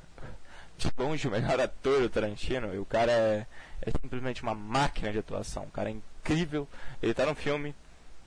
de 0.79 0.91
longe 0.97 1.29
o 1.29 1.31
melhor 1.31 1.61
ator 1.61 2.01
do 2.01 2.09
Tarantino. 2.09 2.75
E 2.75 2.79
o 2.79 2.87
cara 2.87 3.13
é, 3.13 3.47
é 3.83 3.91
simplesmente 3.91 4.43
uma 4.43 4.55
máquina 4.55 5.13
de 5.13 5.19
atuação. 5.19 5.65
O 5.65 5.71
cara 5.71 5.91
é 5.91 5.93
incrível. 5.93 6.67
Ele 7.03 7.13
tá 7.13 7.27
no 7.27 7.35
filme. 7.35 7.75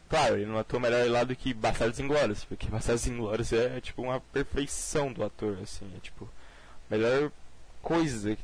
Claro, 0.08 0.36
ele 0.36 0.46
não 0.46 0.60
atua 0.60 0.79
melhor 0.79 1.10
lá 1.10 1.24
do 1.24 1.36
que 1.36 1.55
Bastardos 1.55 2.00
Inglórios, 2.00 2.46
porque 2.46 2.67
Bastardos 2.67 3.08
Inglórios 3.08 3.51
é, 3.51 3.77
é 3.77 3.82
tipo 3.82 4.03
uma 4.03 4.20
perfeição 4.20 5.12
do 5.12 5.24
ator, 5.24 5.58
assim, 5.63 5.91
é 5.98 6.00
tipo 6.00 6.29
melhor 6.88 7.32
coisa 7.82 8.38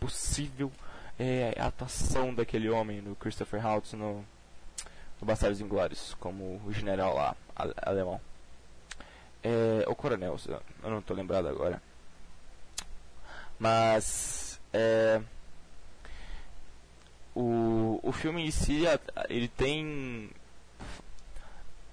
possível 0.00 0.72
é 1.18 1.54
a 1.58 1.66
atuação 1.66 2.34
daquele 2.34 2.68
homem, 2.68 3.00
do 3.00 3.14
Christopher 3.16 3.64
Waltz, 3.64 3.92
no, 3.94 4.24
no 5.20 5.26
Bastardos 5.26 5.60
Inglórios, 5.60 6.14
como 6.20 6.60
o 6.64 6.72
general 6.72 7.14
lá, 7.14 7.36
alemão. 7.82 8.20
É, 9.42 9.84
o 9.88 9.94
coronel, 9.94 10.36
eu 10.82 10.90
não 10.90 10.98
estou 10.98 11.16
lembrado 11.16 11.48
agora. 11.48 11.80
Mas, 13.58 14.60
é, 14.72 15.20
o, 17.34 18.00
o 18.02 18.12
filme 18.12 18.46
em 18.46 18.50
si, 18.50 18.84
ele 19.28 19.48
tem 19.48 20.30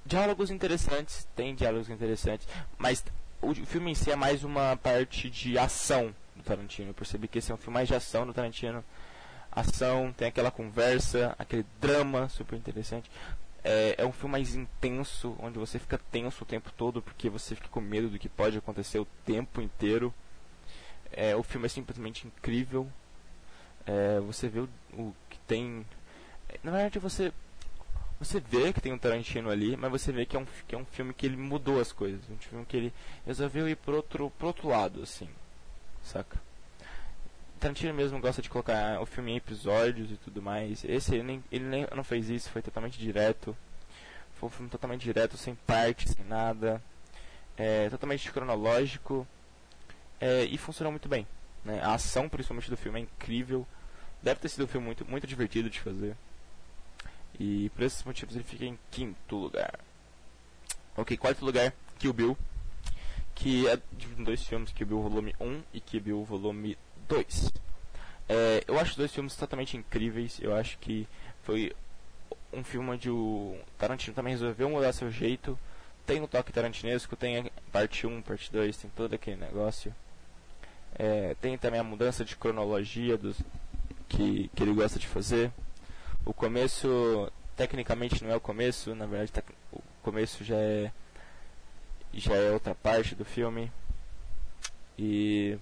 diálogos 0.05 0.49
interessantes, 0.49 1.27
tem 1.35 1.55
diálogos 1.55 1.89
interessantes, 1.89 2.47
mas 2.77 3.03
o 3.41 3.53
filme 3.53 3.91
em 3.91 3.95
si 3.95 4.11
é 4.11 4.15
mais 4.15 4.43
uma 4.43 4.75
parte 4.77 5.29
de 5.29 5.57
ação 5.57 6.13
do 6.35 6.43
Tarantino. 6.43 6.89
Eu 6.89 6.93
percebi 6.93 7.27
que 7.27 7.39
esse 7.39 7.51
é 7.51 7.55
um 7.55 7.57
filme 7.57 7.73
mais 7.73 7.87
de 7.87 7.95
ação 7.95 8.25
do 8.25 8.33
Tarantino 8.33 8.83
ação, 9.55 10.13
tem 10.13 10.27
aquela 10.27 10.51
conversa, 10.51 11.35
aquele 11.37 11.65
drama 11.79 12.27
super 12.29 12.55
interessante. 12.55 13.09
É, 13.63 13.95
é, 13.97 14.05
um 14.05 14.11
filme 14.11 14.33
mais 14.33 14.55
intenso, 14.55 15.35
onde 15.39 15.57
você 15.57 15.79
fica 15.79 15.97
tenso 16.11 16.43
o 16.43 16.47
tempo 16.47 16.71
todo, 16.75 17.01
porque 17.01 17.29
você 17.29 17.55
fica 17.55 17.69
com 17.69 17.79
medo 17.79 18.09
do 18.09 18.19
que 18.19 18.27
pode 18.27 18.57
acontecer 18.57 18.99
o 18.99 19.07
tempo 19.25 19.61
inteiro. 19.61 20.13
É, 21.11 21.35
o 21.35 21.43
filme 21.43 21.67
é 21.67 21.69
simplesmente 21.69 22.27
incrível. 22.27 22.89
É, 23.85 24.19
você 24.19 24.49
vê 24.49 24.59
o, 24.59 24.69
o, 24.93 25.15
que 25.29 25.39
tem. 25.39 25.85
Na 26.63 26.71
verdade, 26.71 26.99
você 26.99 27.31
você 28.19 28.39
vê 28.39 28.71
que 28.71 28.81
tem 28.81 28.93
um 28.93 28.97
Tarantino 28.97 29.49
ali, 29.49 29.75
mas 29.75 29.91
você 29.91 30.11
vê 30.11 30.25
que 30.25 30.35
é 30.35 30.39
um, 30.39 30.45
que 30.67 30.75
é 30.75 30.77
um 30.77 30.85
filme 30.85 31.13
que 31.13 31.25
ele 31.25 31.37
mudou 31.37 31.79
as 31.79 31.91
coisas. 31.91 32.21
Um 32.29 32.37
filme 32.37 32.65
que 32.65 32.77
ele 32.77 32.93
resolveu 33.25 33.67
ir 33.67 33.75
pro 33.75 33.97
outro, 33.97 34.29
pro 34.37 34.47
outro 34.47 34.67
lado, 34.69 35.01
assim. 35.03 35.29
Saca? 36.03 36.39
Tarantino 37.63 37.93
mesmo 37.93 38.19
gosta 38.19 38.41
de 38.41 38.49
colocar 38.49 38.99
o 38.99 39.05
filme 39.05 39.31
em 39.31 39.37
episódios 39.37 40.11
e 40.11 40.17
tudo 40.17 40.41
mais. 40.41 40.83
Esse 40.83 41.15
ele, 41.15 41.23
nem, 41.23 41.43
ele 41.49 41.63
nem, 41.63 41.87
não 41.95 42.03
fez 42.03 42.29
isso, 42.29 42.49
foi 42.49 42.61
totalmente 42.61 42.99
direto. 42.99 43.55
Foi 44.35 44.47
um 44.47 44.51
filme 44.51 44.69
totalmente 44.69 45.01
direto, 45.01 45.37
sem 45.37 45.55
partes, 45.55 46.11
sem 46.11 46.25
nada. 46.25 46.83
É, 47.55 47.89
totalmente 47.89 48.29
cronológico. 48.33 49.25
É, 50.19 50.43
e 50.43 50.57
funcionou 50.57 50.91
muito 50.91 51.07
bem. 51.07 51.25
Né? 51.63 51.79
A 51.81 51.93
ação, 51.93 52.27
principalmente 52.27 52.69
do 52.69 52.75
filme, 52.75 52.99
é 52.99 53.03
incrível. 53.03 53.65
Deve 54.21 54.41
ter 54.41 54.49
sido 54.49 54.65
um 54.65 54.67
filme 54.67 54.85
muito, 54.85 55.05
muito 55.05 55.25
divertido 55.25 55.69
de 55.69 55.79
fazer. 55.79 56.17
E 57.39 57.69
por 57.69 57.83
esses 57.83 58.03
motivos 58.03 58.35
ele 58.35 58.43
fica 58.43 58.65
em 58.65 58.77
quinto 58.91 59.37
lugar. 59.37 59.79
Ok, 60.97 61.15
quarto 61.15 61.45
lugar, 61.45 61.73
Kill 61.97 62.11
Bill. 62.11 62.37
Que 63.33 63.69
é 63.69 63.79
dividido 63.93 64.21
em 64.21 64.25
dois 64.25 64.43
filmes, 64.43 64.73
Kill 64.73 64.85
Bill 64.85 65.01
Volume 65.01 65.33
1 65.39 65.63
e 65.73 65.79
Kill 65.79 66.01
Bill 66.01 66.23
Volume 66.25 66.77
2. 67.07 67.51
É, 68.29 68.63
eu 68.67 68.79
acho 68.79 68.97
dois 68.97 69.11
filmes 69.13 69.35
totalmente 69.35 69.77
incríveis. 69.77 70.39
Eu 70.41 70.55
acho 70.55 70.77
que 70.79 71.07
foi 71.43 71.73
um 72.51 72.63
filme 72.63 72.89
onde 72.91 73.09
o 73.09 73.57
Tarantino 73.77 74.15
também 74.15 74.33
resolveu 74.33 74.69
mudar 74.69 74.93
seu 74.93 75.11
jeito. 75.11 75.57
Tem 76.05 76.21
um 76.21 76.27
toque 76.27 76.51
tarantinesco, 76.51 77.15
tem 77.15 77.49
parte 77.71 78.05
1, 78.05 78.21
parte 78.21 78.51
2, 78.51 78.77
tem 78.77 78.91
todo 78.95 79.13
aquele 79.13 79.37
negócio. 79.37 79.93
É, 80.95 81.35
tem 81.41 81.57
também 81.57 81.79
a 81.79 81.83
mudança 81.83 82.23
de 82.23 82.35
cronologia 82.35 83.17
dos, 83.17 83.37
que, 84.07 84.49
que 84.53 84.63
ele 84.63 84.73
gosta 84.73 84.99
de 84.99 85.07
fazer. 85.07 85.51
O 86.25 86.33
começo, 86.33 87.31
tecnicamente, 87.55 88.23
não 88.23 88.31
é 88.31 88.35
o 88.35 88.41
começo, 88.41 88.93
na 88.95 89.05
verdade, 89.05 89.31
o 89.71 89.81
começo 90.01 90.43
já 90.43 90.55
é, 90.55 90.91
já 92.13 92.35
é 92.35 92.51
outra 92.51 92.75
parte 92.75 93.15
do 93.15 93.25
filme. 93.25 93.71
E 94.97 95.57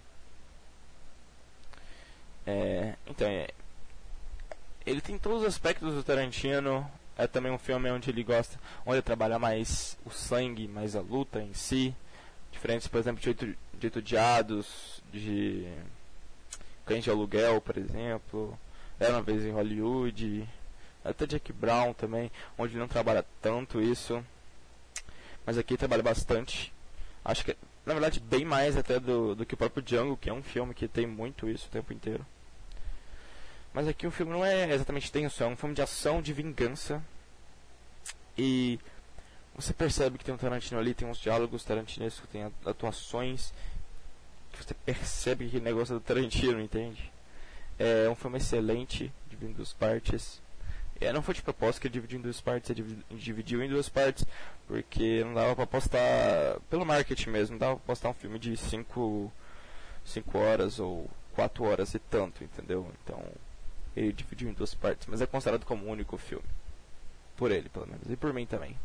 é, 2.51 2.95
então, 3.07 3.27
é, 3.27 3.49
ele 4.85 5.01
tem 5.01 5.17
todos 5.17 5.41
os 5.41 5.47
aspectos 5.47 5.93
do 5.93 6.03
Tarantino. 6.03 6.89
É 7.17 7.27
também 7.27 7.51
um 7.51 7.57
filme 7.57 7.91
onde 7.91 8.09
ele 8.09 8.23
gosta, 8.23 8.59
onde 8.85 8.95
ele 8.95 9.01
trabalha 9.01 9.37
mais 9.37 9.97
o 10.05 10.09
sangue, 10.09 10.67
mais 10.67 10.95
a 10.95 11.01
luta 11.01 11.41
em 11.41 11.53
si. 11.53 11.93
Diferentes, 12.51 12.87
por 12.87 12.99
exemplo, 12.99 13.21
de 13.21 13.29
Oito, 13.29 13.45
de 13.45 13.87
Oito 13.87 14.01
Diados, 14.01 15.01
de 15.11 15.67
Cães 16.85 17.03
de 17.03 17.09
Aluguel, 17.09 17.61
por 17.61 17.77
exemplo. 17.77 18.57
Era 18.99 19.13
uma 19.13 19.21
vez 19.21 19.45
em 19.45 19.51
Hollywood. 19.51 20.47
Até 21.03 21.25
Jack 21.25 21.51
Brown 21.53 21.93
também, 21.93 22.31
onde 22.57 22.73
ele 22.73 22.79
não 22.79 22.87
trabalha 22.87 23.25
tanto 23.41 23.81
isso. 23.81 24.23
Mas 25.45 25.57
aqui 25.57 25.77
trabalha 25.77 26.03
bastante. 26.03 26.73
Acho 27.23 27.45
que 27.45 27.55
na 27.85 27.93
verdade, 27.93 28.19
bem 28.19 28.45
mais 28.45 28.77
até 28.77 28.99
do, 28.99 29.35
do 29.35 29.45
que 29.45 29.55
o 29.55 29.57
próprio 29.57 29.81
Django, 29.81 30.17
que 30.17 30.29
é 30.29 30.33
um 30.33 30.43
filme 30.43 30.73
que 30.73 30.87
tem 30.87 31.07
muito 31.07 31.49
isso 31.49 31.67
o 31.67 31.71
tempo 31.71 31.91
inteiro. 31.91 32.25
Mas 33.73 33.87
aqui 33.87 34.05
o 34.05 34.11
filme 34.11 34.31
não 34.31 34.45
é 34.45 34.71
exatamente 34.73 35.11
tenso, 35.11 35.43
é 35.43 35.47
um 35.47 35.55
filme 35.55 35.73
de 35.73 35.81
ação, 35.81 36.21
de 36.21 36.33
vingança. 36.33 37.01
E 38.37 38.79
você 39.55 39.73
percebe 39.73 40.17
que 40.17 40.25
tem 40.25 40.33
um 40.33 40.37
Tarantino 40.37 40.79
ali, 40.79 40.93
tem 40.93 41.07
uns 41.07 41.17
diálogos 41.17 41.63
tarantinescos, 41.63 42.29
tem 42.29 42.51
atuações. 42.65 43.53
Que 44.51 44.63
você 44.63 44.73
percebe 44.73 45.49
que 45.49 45.59
negócio 45.59 45.93
é 45.93 45.99
do 45.99 46.01
Tarantino, 46.01 46.59
entende? 46.59 47.11
É 47.79 48.09
um 48.09 48.15
filme 48.15 48.37
excelente, 48.37 49.11
dividindo 49.29 49.57
duas 49.57 49.73
partes. 49.73 50.41
É, 50.99 51.11
não 51.11 51.23
foi 51.23 51.33
de 51.33 51.41
propósito 51.41 51.81
que 51.81 51.87
ele 51.87 51.93
dividiu 51.93 52.19
em 52.19 52.21
duas 52.21 52.39
partes, 52.39 52.69
ele 52.69 53.03
dividiu 53.09 53.63
em 53.63 53.69
duas 53.69 53.89
partes, 53.89 54.23
porque 54.67 55.23
não 55.23 55.33
dava 55.33 55.55
pra 55.55 55.65
postar, 55.65 56.59
pelo 56.69 56.85
marketing 56.85 57.31
mesmo, 57.31 57.53
não 57.53 57.59
dava 57.59 57.75
pra 57.77 57.87
postar 57.87 58.09
um 58.09 58.13
filme 58.13 58.37
de 58.37 58.55
5 58.55 59.31
cinco, 60.05 60.37
horas 60.37 60.79
ou 60.79 61.09
4 61.33 61.63
horas 61.63 61.93
e 61.95 61.99
tanto, 61.99 62.43
entendeu? 62.43 62.87
Então, 63.03 63.19
ele 63.95 64.13
dividiu 64.13 64.49
em 64.49 64.53
duas 64.53 64.73
partes, 64.73 65.07
mas 65.07 65.21
é 65.21 65.25
considerado 65.25 65.65
como 65.65 65.85
um 65.85 65.89
único 65.89 66.17
filme. 66.17 66.45
Por 67.35 67.51
ele, 67.51 67.69
pelo 67.69 67.87
menos, 67.87 68.09
e 68.09 68.15
por 68.15 68.33
mim 68.33 68.45
também. 68.45 68.77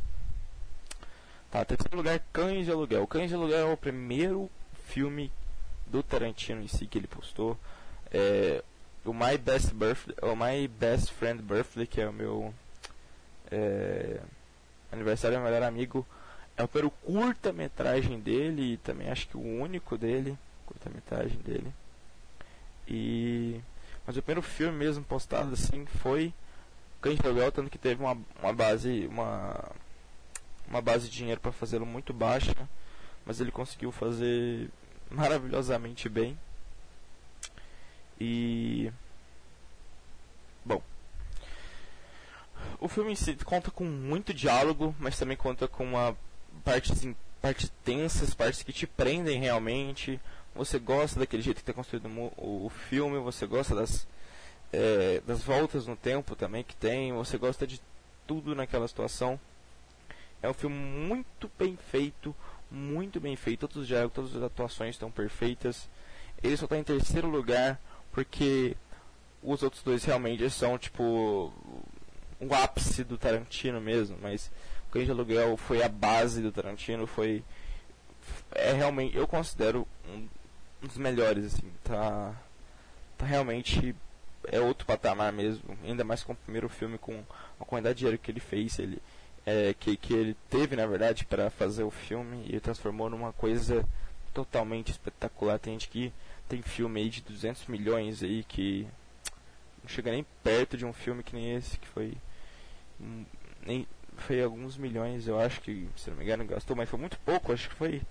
Tá, 1.51 1.65
terceiro 1.65 1.97
lugar, 1.97 2.21
Cães 2.33 2.67
de 2.67 2.73
Aluguel. 2.73 3.07
Cães 3.07 3.29
de 3.29 3.35
Aluguel 3.35 3.69
é 3.69 3.73
o 3.73 3.77
primeiro 3.77 4.51
filme 4.89 5.31
do 5.87 6.03
Tarantino 6.03 6.63
em 6.63 6.69
si 6.69 6.87
que 6.87 6.99
ele 6.99 7.07
postou. 7.07 7.57
É, 8.11 8.63
o 9.05 9.13
My 9.13 9.39
Best 9.39 9.73
Birthday, 9.73 10.17
o 10.23 10.35
My 10.35 10.67
Best 10.67 11.13
Friend 11.13 11.41
Birthday, 11.43 11.87
que 11.87 12.01
é 12.01 12.09
o 12.09 12.13
meu 12.13 12.53
é, 13.51 14.21
aniversário 14.91 15.39
meu 15.39 15.47
melhor 15.47 15.63
amigo, 15.63 16.07
é 16.57 16.65
o 16.65 16.69
primeiro 16.69 16.91
curta-metragem 17.05 18.19
dele 18.19 18.75
e 18.75 18.77
também 18.79 19.09
acho 19.09 19.29
que 19.29 19.37
o 19.37 19.41
único 19.41 19.97
dele, 19.97 20.37
curta-metragem 20.67 21.39
dele. 21.39 21.73
E 22.89 23.61
mas 24.07 24.17
o 24.17 24.23
primeiro 24.23 24.43
filme 24.43 24.77
mesmo 24.77 25.05
postado 25.05 25.53
assim 25.53 25.85
foi 25.87 26.33
Cães 27.01 27.19
Aluguel, 27.25 27.53
tanto 27.53 27.71
que 27.71 27.79
teve 27.79 28.03
uma, 28.03 28.17
uma 28.41 28.53
base 28.53 29.07
uma 29.07 29.73
uma 30.69 30.81
base 30.81 31.09
de 31.09 31.17
dinheiro 31.17 31.41
para 31.41 31.53
fazê-lo 31.53 31.87
muito 31.87 32.13
baixa, 32.13 32.55
mas 33.25 33.41
ele 33.41 33.53
conseguiu 33.53 33.93
fazer 33.93 34.69
maravilhosamente 35.11 36.09
bem. 36.09 36.39
E 38.19 38.91
bom, 40.65 40.83
o 42.81 42.89
filme 42.89 43.13
em 43.13 43.17
si 43.17 43.37
conta 43.37 43.71
com 43.71 43.85
muito 43.85 44.35
diálogo, 44.35 44.95
mas 44.99 45.19
também 45.19 45.37
conta 45.37 45.69
com 45.69 45.85
uma 45.85 46.17
partes 46.65 47.07
partes 47.41 47.71
tensas, 47.85 48.35
partes 48.35 48.63
que 48.63 48.73
te 48.73 48.87
prendem 48.87 49.41
realmente. 49.41 50.21
Você 50.57 50.79
gosta 50.79 51.21
daquele 51.21 51.43
jeito 51.43 51.57
que 51.57 51.63
está 51.63 51.73
construído 51.73 52.07
o, 52.09 52.67
o, 52.67 52.71
filme, 52.71 53.19
você 53.19 53.47
gosta 53.47 53.75
das 53.75 54.07
é, 54.73 55.23
das 55.27 55.43
voltas 55.43 55.87
no 55.87 55.97
tempo 55.97 56.35
também 56.35 56.65
que 56.65 56.75
tem, 56.75 57.13
você 57.13 57.39
gosta 57.39 57.67
de 57.67 57.81
tudo 58.27 58.55
naquela 58.55 58.89
situação. 58.89 59.39
É 60.43 60.49
um 60.49 60.55
filme 60.55 60.77
muito 60.77 61.51
bem 61.59 61.79
feito, 61.91 62.35
muito 62.71 63.21
bem 63.21 63.37
feito. 63.37 63.61
Todos 63.61 63.77
os 63.77 63.87
diálogos, 63.87 64.15
todas 64.15 64.37
as 64.37 64.43
atuações 64.43 64.95
estão 64.95 65.11
perfeitas. 65.11 65.89
Ele 66.43 66.57
só 66.57 66.65
está 66.65 66.77
em 66.77 66.85
terceiro 66.85 67.29
lugar 67.29 67.81
porque 68.13 68.77
os 69.43 69.63
outros 69.63 69.83
dois 69.83 70.05
realmente 70.05 70.49
são 70.51 70.79
tipo 70.79 71.53
um 72.41 72.53
ápice 72.55 73.05
do 73.05 73.17
Tarantino 73.17 73.81
mesmo, 73.81 74.19
mas 74.21 74.51
o 74.89 74.93
Cães 74.93 75.07
de 75.07 75.11
Aluguel 75.11 75.57
foi 75.57 75.83
a 75.83 75.89
base 75.89 76.43
do 76.43 76.53
Tarantino, 76.53 77.07
foi 77.07 77.43
é 78.53 78.73
realmente 78.73 79.17
eu 79.17 79.27
considero 79.27 79.87
um 80.09 80.27
dos 80.87 80.99
melhores 80.99 81.47
assim, 81.47 81.71
tá 81.85 82.35
tá 83.19 83.27
realmente 83.27 83.95
é 84.49 84.61
outro 84.61 84.87
patamar 84.87 85.33
mesmo, 85.33 85.77
ainda 85.85 86.05
mais 86.05 86.23
com 86.23 86.33
o 86.33 86.37
primeiro 86.37 86.69
filme 86.69 86.99
com 86.99 87.23
a 87.59 87.65
quantidade 87.65 87.97
de 87.97 87.99
dinheiro 88.01 88.19
que 88.19 88.31
ele 88.31 88.41
fez, 88.41 88.79
ele 88.79 89.01
é, 89.45 89.75
que, 89.75 89.97
que 89.97 90.13
ele 90.13 90.37
teve, 90.51 90.75
na 90.75 90.87
verdade, 90.87 91.25
para 91.25 91.49
fazer 91.51 91.85
o 91.85 91.91
filme 91.91 92.45
e 92.49 92.59
transformou 92.59 93.09
numa 93.09 93.33
coisa 93.33 93.85
totalmente 94.35 94.91
espetacular. 94.91 95.59
Tem 95.59 95.75
gente 95.75 95.89
que 95.89 96.13
tem 96.49 96.61
filme 96.63 97.01
aí 97.01 97.09
de 97.09 97.23
200 97.23 97.67
milhões 97.69 98.23
aí 98.23 98.45
que 98.45 98.87
não 99.83 99.89
chega 99.89 100.11
nem 100.11 100.27
perto 100.43 100.77
de 100.77 100.85
um 100.85 100.93
filme 100.93 101.23
que 101.23 101.35
nem 101.35 101.55
esse, 101.55 101.79
que 101.79 101.87
foi 101.87 102.17
nem 103.65 103.87
foi 104.17 104.43
alguns 104.43 104.77
milhões, 104.77 105.29
eu 105.29 105.39
acho 105.39 105.61
que, 105.61 105.89
se 105.97 106.09
não 106.09 106.17
me 106.17 106.25
engano, 106.25 106.45
gastou, 106.47 106.75
mas 106.75 106.89
foi 106.89 106.99
muito 106.99 107.19
pouco, 107.19 107.53
acho 107.53 107.69
que 107.69 107.75
foi 107.75 108.03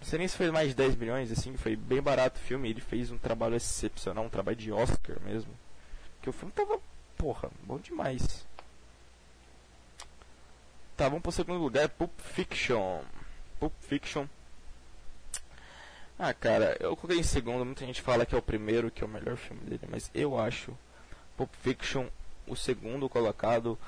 não 0.00 0.06
sei 0.06 0.18
nem 0.18 0.28
se 0.28 0.36
foi 0.36 0.50
mais 0.50 0.68
de 0.68 0.74
10 0.74 0.96
milhões, 0.96 1.32
assim, 1.32 1.56
foi 1.56 1.76
bem 1.76 2.00
barato 2.00 2.38
o 2.38 2.42
filme, 2.42 2.68
ele 2.70 2.80
fez 2.80 3.10
um 3.10 3.18
trabalho 3.18 3.56
excepcional, 3.56 4.24
um 4.24 4.28
trabalho 4.28 4.56
de 4.56 4.70
Oscar 4.72 5.18
mesmo. 5.24 5.52
Que 6.22 6.28
o 6.28 6.32
filme 6.32 6.52
tava, 6.52 6.78
porra, 7.16 7.50
bom 7.62 7.78
demais. 7.78 8.46
Tá, 10.96 11.08
vamos 11.08 11.22
pro 11.22 11.32
segundo 11.32 11.60
lugar, 11.60 11.88
Pulp 11.90 12.12
Fiction. 12.18 13.02
Pulp 13.60 13.72
Fiction. 13.80 14.26
Ah, 16.18 16.32
cara, 16.32 16.76
eu 16.80 16.96
coloquei 16.96 17.20
em 17.20 17.22
segundo, 17.22 17.64
muita 17.64 17.84
gente 17.84 18.00
fala 18.00 18.24
que 18.24 18.34
é 18.34 18.38
o 18.38 18.42
primeiro, 18.42 18.90
que 18.90 19.04
é 19.04 19.06
o 19.06 19.10
melhor 19.10 19.36
filme 19.36 19.60
dele, 19.62 19.86
mas 19.90 20.10
eu 20.14 20.38
acho 20.38 20.76
Pulp 21.36 21.52
Fiction 21.60 22.06
o 22.46 22.56
segundo 22.56 23.08
colocado. 23.08 23.78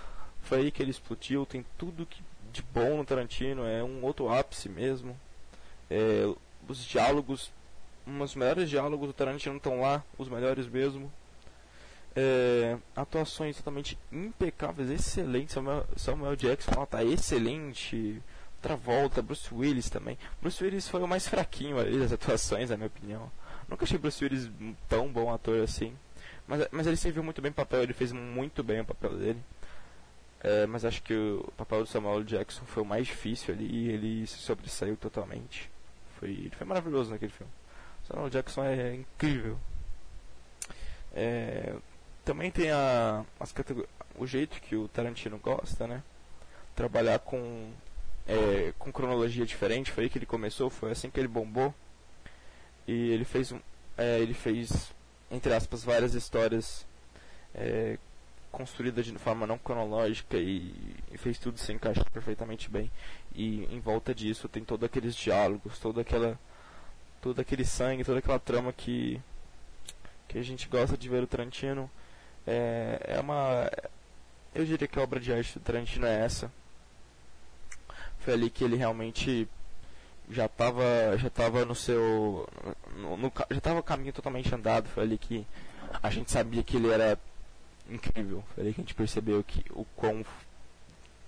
Foi 0.42 0.59
aí 0.59 0.71
que 0.71 0.83
ele 0.83 0.90
explodiu, 0.90 1.47
tem 1.47 1.64
tudo 1.79 2.05
que 2.05 2.23
de 2.53 2.62
bom 2.62 2.97
no 2.97 3.05
Tarantino, 3.05 3.66
é 3.66 3.83
um 3.83 4.05
outro 4.05 4.29
ápice 4.31 4.68
mesmo. 4.68 5.18
É, 5.90 6.33
os 6.68 6.85
diálogos, 6.85 7.51
dos 8.07 8.35
melhores 8.35 8.68
diálogos 8.68 9.09
do 9.09 9.12
Tarantino 9.12 9.57
estão 9.57 9.81
lá, 9.81 10.05
os 10.16 10.29
melhores 10.29 10.66
mesmo. 10.66 11.11
É, 12.16 12.77
atuações 12.96 13.57
totalmente 13.57 13.98
impecáveis, 14.11 14.90
excelentes. 14.90 15.55
Samuel, 15.55 15.87
Samuel 15.96 16.37
Jackson 16.37 16.83
está 16.83 17.05
excelente. 17.05 18.22
Travolta, 18.61 19.22
Bruce 19.22 19.55
Willis 19.55 19.88
também. 19.88 20.18
Bruce 20.42 20.62
Willis 20.62 20.88
foi 20.88 21.01
o 21.01 21.07
mais 21.07 21.29
fraquinho 21.29 21.79
ali 21.79 21.98
das 21.98 22.12
atuações, 22.12 22.70
na 22.70 22.77
minha 22.77 22.88
opinião. 22.88 23.31
Nunca 23.68 23.85
achei 23.85 23.98
Bruce 23.98 24.22
Willis 24.24 24.51
tão 24.88 25.09
bom 25.12 25.33
ator 25.33 25.61
assim. 25.62 25.94
Mas, 26.46 26.66
mas 26.72 26.87
ele 26.87 26.96
serviu 26.96 27.22
muito 27.22 27.40
bem 27.40 27.51
o 27.51 27.55
papel, 27.55 27.83
ele 27.83 27.92
fez 27.92 28.11
muito 28.11 28.64
bem 28.64 28.81
o 28.81 28.85
papel 28.85 29.16
dele. 29.16 29.42
É, 30.40 30.66
mas 30.66 30.85
acho 30.85 31.03
que 31.03 31.14
o 31.14 31.53
papel 31.57 31.81
do 31.81 31.87
Samuel 31.87 32.24
Jackson 32.24 32.64
foi 32.64 32.83
o 32.83 32.87
mais 32.87 33.07
difícil 33.07 33.55
ali 33.55 33.66
e 33.66 33.90
ele 33.90 34.27
se 34.27 34.38
sobressaiu 34.38 34.96
totalmente. 34.96 35.70
Foi, 36.18 36.31
ele 36.31 36.50
foi 36.57 36.66
maravilhoso 36.66 37.11
naquele 37.11 37.33
filme. 37.33 37.52
Samuel 38.07 38.31
Jackson 38.31 38.64
é 38.64 38.94
incrível. 38.94 39.59
É, 41.14 41.74
também 42.24 42.50
tem 42.50 42.70
a, 42.70 43.24
as 43.38 43.54
o 44.16 44.26
jeito 44.26 44.61
que 44.61 44.76
o 44.76 44.88
Tarantino 44.88 45.38
gosta, 45.38 45.87
né? 45.87 46.02
Trabalhar 46.74 47.18
com, 47.20 47.70
é, 48.26 48.72
com 48.78 48.92
cronologia 48.92 49.46
diferente, 49.46 49.92
foi 49.92 50.04
aí 50.04 50.11
que 50.11 50.18
ele 50.18 50.26
começou, 50.26 50.70
foi 50.70 50.92
assim 50.92 51.11
que 51.11 51.18
ele 51.20 51.28
bombou. 51.28 51.74
E 52.87 53.11
ele 53.11 53.24
fez, 53.24 53.54
é, 53.96 54.18
ele 54.20 54.35
fez 54.35 54.92
entre 55.31 55.52
aspas, 55.52 55.85
várias 55.85 56.14
histórias 56.14 56.87
construídas 58.50 59.06
de 59.06 59.16
forma 59.18 59.46
não 59.46 59.58
cronológica 59.58 60.37
e, 60.37 60.74
e, 61.12 61.18
fez 61.18 61.38
tudo 61.38 61.58
se 61.58 61.72
encaixar 61.72 62.11
perfeitamente 62.11 62.70
bem. 62.70 62.90
E 63.34 63.64
em 63.66 63.80
volta 63.80 64.14
disso 64.14 64.48
tem 64.48 64.64
todos 64.64 64.84
aqueles 64.84 65.14
diálogos, 65.14 65.78
toda 65.78 66.00
aquela 66.00 66.38
todo 67.20 67.40
aquele 67.40 67.64
sangue, 67.64 68.04
toda 68.04 68.18
aquela 68.20 68.38
trama 68.38 68.72
que 68.72 69.20
que 70.28 70.38
a 70.38 70.42
gente 70.42 70.68
gosta 70.68 70.96
de 70.96 71.08
ver 71.08 71.22
o 71.22 71.26
Tarantino 71.26 71.90
é, 72.46 73.00
é 73.04 73.20
uma. 73.20 73.70
Eu 74.54 74.64
diria 74.64 74.88
que 74.88 74.98
a 74.98 75.02
obra 75.02 75.20
de 75.20 75.32
arte 75.32 75.58
do 75.58 75.61
Tarantino 75.61 76.06
é 76.06 76.24
essa. 76.24 76.50
Foi 78.20 78.34
ali 78.34 78.50
que 78.50 78.64
ele 78.64 78.76
realmente 78.76 79.48
já 80.30 80.46
estava 80.46 80.84
já 81.16 81.30
tava 81.30 81.64
no 81.64 81.74
seu 81.74 82.46
no, 82.96 83.16
no, 83.16 83.32
já 83.50 83.56
estava 83.56 83.82
caminho 83.82 84.12
totalmente 84.12 84.54
andado 84.54 84.87
foi 84.88 85.02
ali 85.02 85.16
que 85.16 85.46
a 86.02 86.11
gente 86.11 86.30
sabia 86.30 86.62
que 86.62 86.76
ele 86.76 86.90
era 86.90 87.18
incrível 87.88 88.44
foi 88.55 88.64
ali 88.64 88.74
que 88.74 88.81
a 88.81 88.85
gente 88.85 88.94
percebeu 88.94 89.42
que 89.42 89.64
o 89.70 89.85
quão 89.96 90.24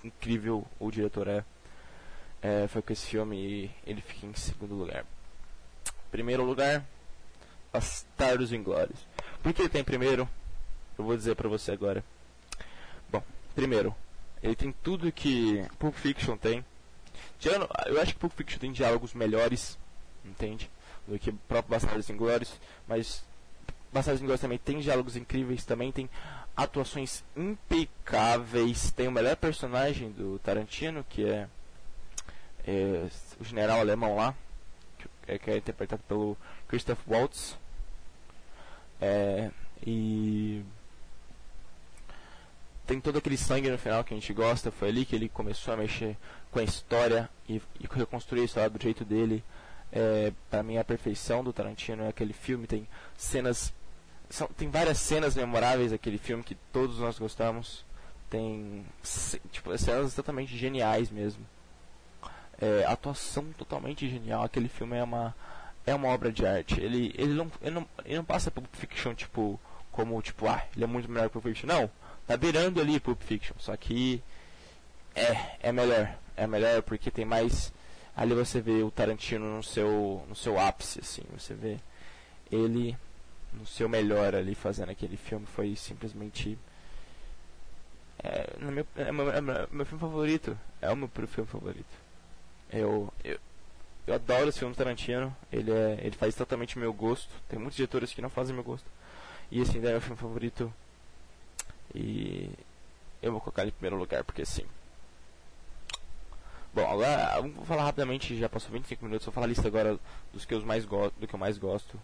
incrível 0.05 0.66
o 0.79 0.90
diretor 0.90 1.29
é, 1.29 1.44
é 2.42 2.68
foi 2.68 2.83
com 2.83 2.92
esse 2.92 3.07
filme 3.07 3.37
e 3.37 3.70
ele 3.87 4.01
fica 4.01 4.27
em 4.27 4.35
segundo 4.35 4.75
lugar 4.75 5.05
primeiro 6.11 6.44
lugar 6.44 6.85
Bastardos 7.73 8.53
Inglórios 8.53 9.07
por 9.42 9.53
que 9.53 9.62
ele 9.62 9.68
tem 9.68 9.85
primeiro 9.85 10.29
eu 11.01 11.05
vou 11.05 11.16
dizer 11.16 11.35
para 11.35 11.49
você 11.49 11.73
agora. 11.73 12.05
Bom, 13.11 13.23
primeiro, 13.55 13.94
ele 14.42 14.55
tem 14.55 14.70
tudo 14.70 15.11
que 15.11 15.66
Pulp 15.79 15.94
Fiction 15.94 16.37
tem. 16.37 16.62
Tirando, 17.38 17.66
eu 17.87 17.99
acho 18.03 18.12
que 18.12 18.20
Pulp 18.20 18.35
Fiction 18.35 18.59
tem 18.59 18.70
diálogos 18.70 19.14
melhores, 19.14 19.79
entende? 20.23 20.70
Do 21.09 21.18
que 21.18 21.31
o 21.31 21.38
próprio 21.49 21.70
Bastardos 21.70 22.11
Inglórios, 22.11 22.53
mas 22.87 23.25
Bastardos 23.90 24.20
Inglórios 24.20 24.42
também 24.42 24.59
tem 24.59 24.81
diálogos 24.81 25.16
incríveis, 25.16 25.64
também 25.64 25.90
tem 25.90 26.09
atuações 26.62 27.25
impecáveis. 27.37 28.90
Tem 28.90 29.09
o 29.09 29.12
melhor 29.12 29.37
personagem 29.37 30.11
do 30.11 30.38
Tarantino, 30.38 31.05
que 31.09 31.25
é, 31.25 31.49
é 32.66 33.09
o 33.40 33.44
general 33.44 33.81
alemão 33.81 34.16
lá, 34.16 34.35
que 34.99 35.33
é, 35.33 35.38
que 35.38 35.51
é 35.51 35.57
interpretado 35.57 36.03
pelo 36.07 36.37
Christoph 36.68 37.01
Waltz. 37.07 37.59
É, 39.01 39.51
e 39.87 40.62
tem 42.87 43.01
todo 43.01 43.18
aquele 43.18 43.37
sangue 43.37 43.70
no 43.70 43.79
final 43.79 44.03
que 44.03 44.12
a 44.12 44.16
gente 44.16 44.33
gosta. 44.33 44.70
Foi 44.70 44.88
ali 44.88 45.05
que 45.05 45.14
ele 45.14 45.29
começou 45.29 45.73
a 45.73 45.77
mexer 45.77 46.16
com 46.51 46.59
a 46.59 46.64
história 46.64 47.31
e, 47.49 47.62
e 47.79 47.87
reconstruir 47.90 48.42
a 48.42 48.44
história 48.44 48.68
do 48.68 48.83
jeito 48.83 49.05
dele. 49.05 49.44
É, 49.92 50.33
para 50.51 50.62
mim, 50.62 50.77
a 50.77 50.85
perfeição 50.85 51.42
do 51.42 51.53
Tarantino 51.53 52.03
é 52.03 52.09
aquele 52.09 52.33
filme. 52.33 52.66
Tem 52.66 52.88
cenas. 53.16 53.73
São, 54.31 54.47
tem 54.49 54.71
várias 54.71 54.99
cenas 54.99 55.35
memoráveis 55.35 55.90
daquele 55.90 56.19
filme 56.19 56.43
que 56.43 56.55
todos 56.73 56.99
nós 56.99 57.19
gostamos. 57.19 57.85
Tem 58.31 58.87
tipo, 59.51 59.77
cenas 59.77 60.14
totalmente 60.14 60.57
geniais 60.57 61.11
mesmo. 61.11 61.45
É, 62.61 62.85
atuação 62.87 63.45
totalmente 63.59 64.09
genial. 64.09 64.45
Aquele 64.45 64.69
filme 64.69 64.97
é 64.97 65.03
uma, 65.03 65.35
é 65.85 65.95
uma 65.95 66.09
obra 66.09 66.31
de 66.31 66.47
arte. 66.47 66.81
Ele, 66.81 67.12
ele, 67.19 67.35
não, 67.35 67.51
ele, 67.61 67.75
não, 67.75 67.88
ele 68.05 68.16
não 68.16 68.25
passa 68.25 68.51
por 68.51 68.62
Fiction 68.73 69.14
tipo, 69.14 69.61
como 69.90 70.23
tipo, 70.23 70.47
ah, 70.47 70.62
ele 70.75 70.85
é 70.85 70.87
muito 70.87 71.11
melhor 71.11 71.29
que 71.29 71.38
o 71.38 71.40
Fiction. 71.40 71.66
Não 71.66 71.90
Tá 72.31 72.37
beirando 72.37 72.81
ali 72.81 73.01
Pulp 73.01 73.21
Fiction, 73.23 73.57
só 73.59 73.77
que 73.77 74.23
é, 75.16 75.69
é 75.69 75.73
melhor. 75.73 76.16
É 76.37 76.47
melhor 76.47 76.81
porque 76.81 77.11
tem 77.11 77.25
mais. 77.25 77.73
Ali 78.16 78.35
você 78.35 78.61
vê 78.61 78.85
o 78.85 78.90
Tarantino 78.93 79.57
no 79.57 79.64
seu, 79.64 80.25
no 80.29 80.37
seu 80.37 80.57
ápice, 80.57 81.01
assim. 81.01 81.23
Você 81.37 81.55
vê 81.55 81.79
ele 82.49 82.97
no 83.53 83.67
seu 83.67 83.89
melhor 83.89 84.35
ali 84.35 84.55
fazendo 84.55 84.91
aquele 84.91 85.17
filme. 85.17 85.47
Foi 85.47 85.75
simplesmente. 85.77 86.59
É, 88.23 88.57
no 88.59 88.71
meu, 88.71 88.87
é, 88.97 89.13
meu, 89.13 89.31
é 89.31 89.41
meu 89.41 89.87
filme 89.87 90.01
favorito. 90.01 90.59
É 90.81 90.91
o 90.91 90.97
meu 90.97 91.09
filme 91.09 91.49
favorito. 91.49 92.11
Eu, 92.73 93.13
eu, 93.25 93.39
eu 94.07 94.15
adoro 94.15 94.49
esse 94.49 94.59
filme 94.59 94.75
Tarantino. 94.75 95.35
Ele, 95.53 95.71
é, 95.71 95.99
ele 96.03 96.17
faz 96.17 96.35
totalmente 96.35 96.79
meu 96.79 96.93
gosto. 96.93 97.31
Tem 97.49 97.59
muitos 97.59 97.77
diretores 97.77 98.13
que 98.13 98.23
não 98.23 98.31
fazem 98.31 98.55
meu 98.55 98.65
gosto. 98.65 98.87
E 99.51 99.61
esse 99.61 99.77
ainda 99.77 99.89
é 99.89 99.93
meu 99.93 100.01
filme 100.01 100.17
favorito. 100.17 100.73
E 101.95 102.51
eu 103.23 103.33
vou 103.33 103.41
colocar 103.41 103.63
ele 103.63 103.71
em 103.71 103.75
primeiro 103.75 103.97
lugar, 103.97 104.25
porque 104.25 104.45
sim. 104.45 104.65
Bom, 106.73 106.89
agora 106.89 107.41
vamos 107.41 107.67
falar 107.67 107.83
rapidamente, 107.83 108.39
já 108.39 108.49
passou 108.49 108.71
25 108.71 109.05
minutos, 109.05 109.27
vou 109.27 109.35
falar 109.35 109.47
a 109.47 109.49
lista 109.49 109.67
agora 109.67 109.99
dos 110.33 110.45
que 110.45 110.55
eu 110.55 110.65
mais 110.65 110.85
gosto, 110.85 111.19
do 111.19 111.27
que 111.27 111.35
eu 111.35 111.39
mais 111.39 111.59
gosto. 111.59 112.01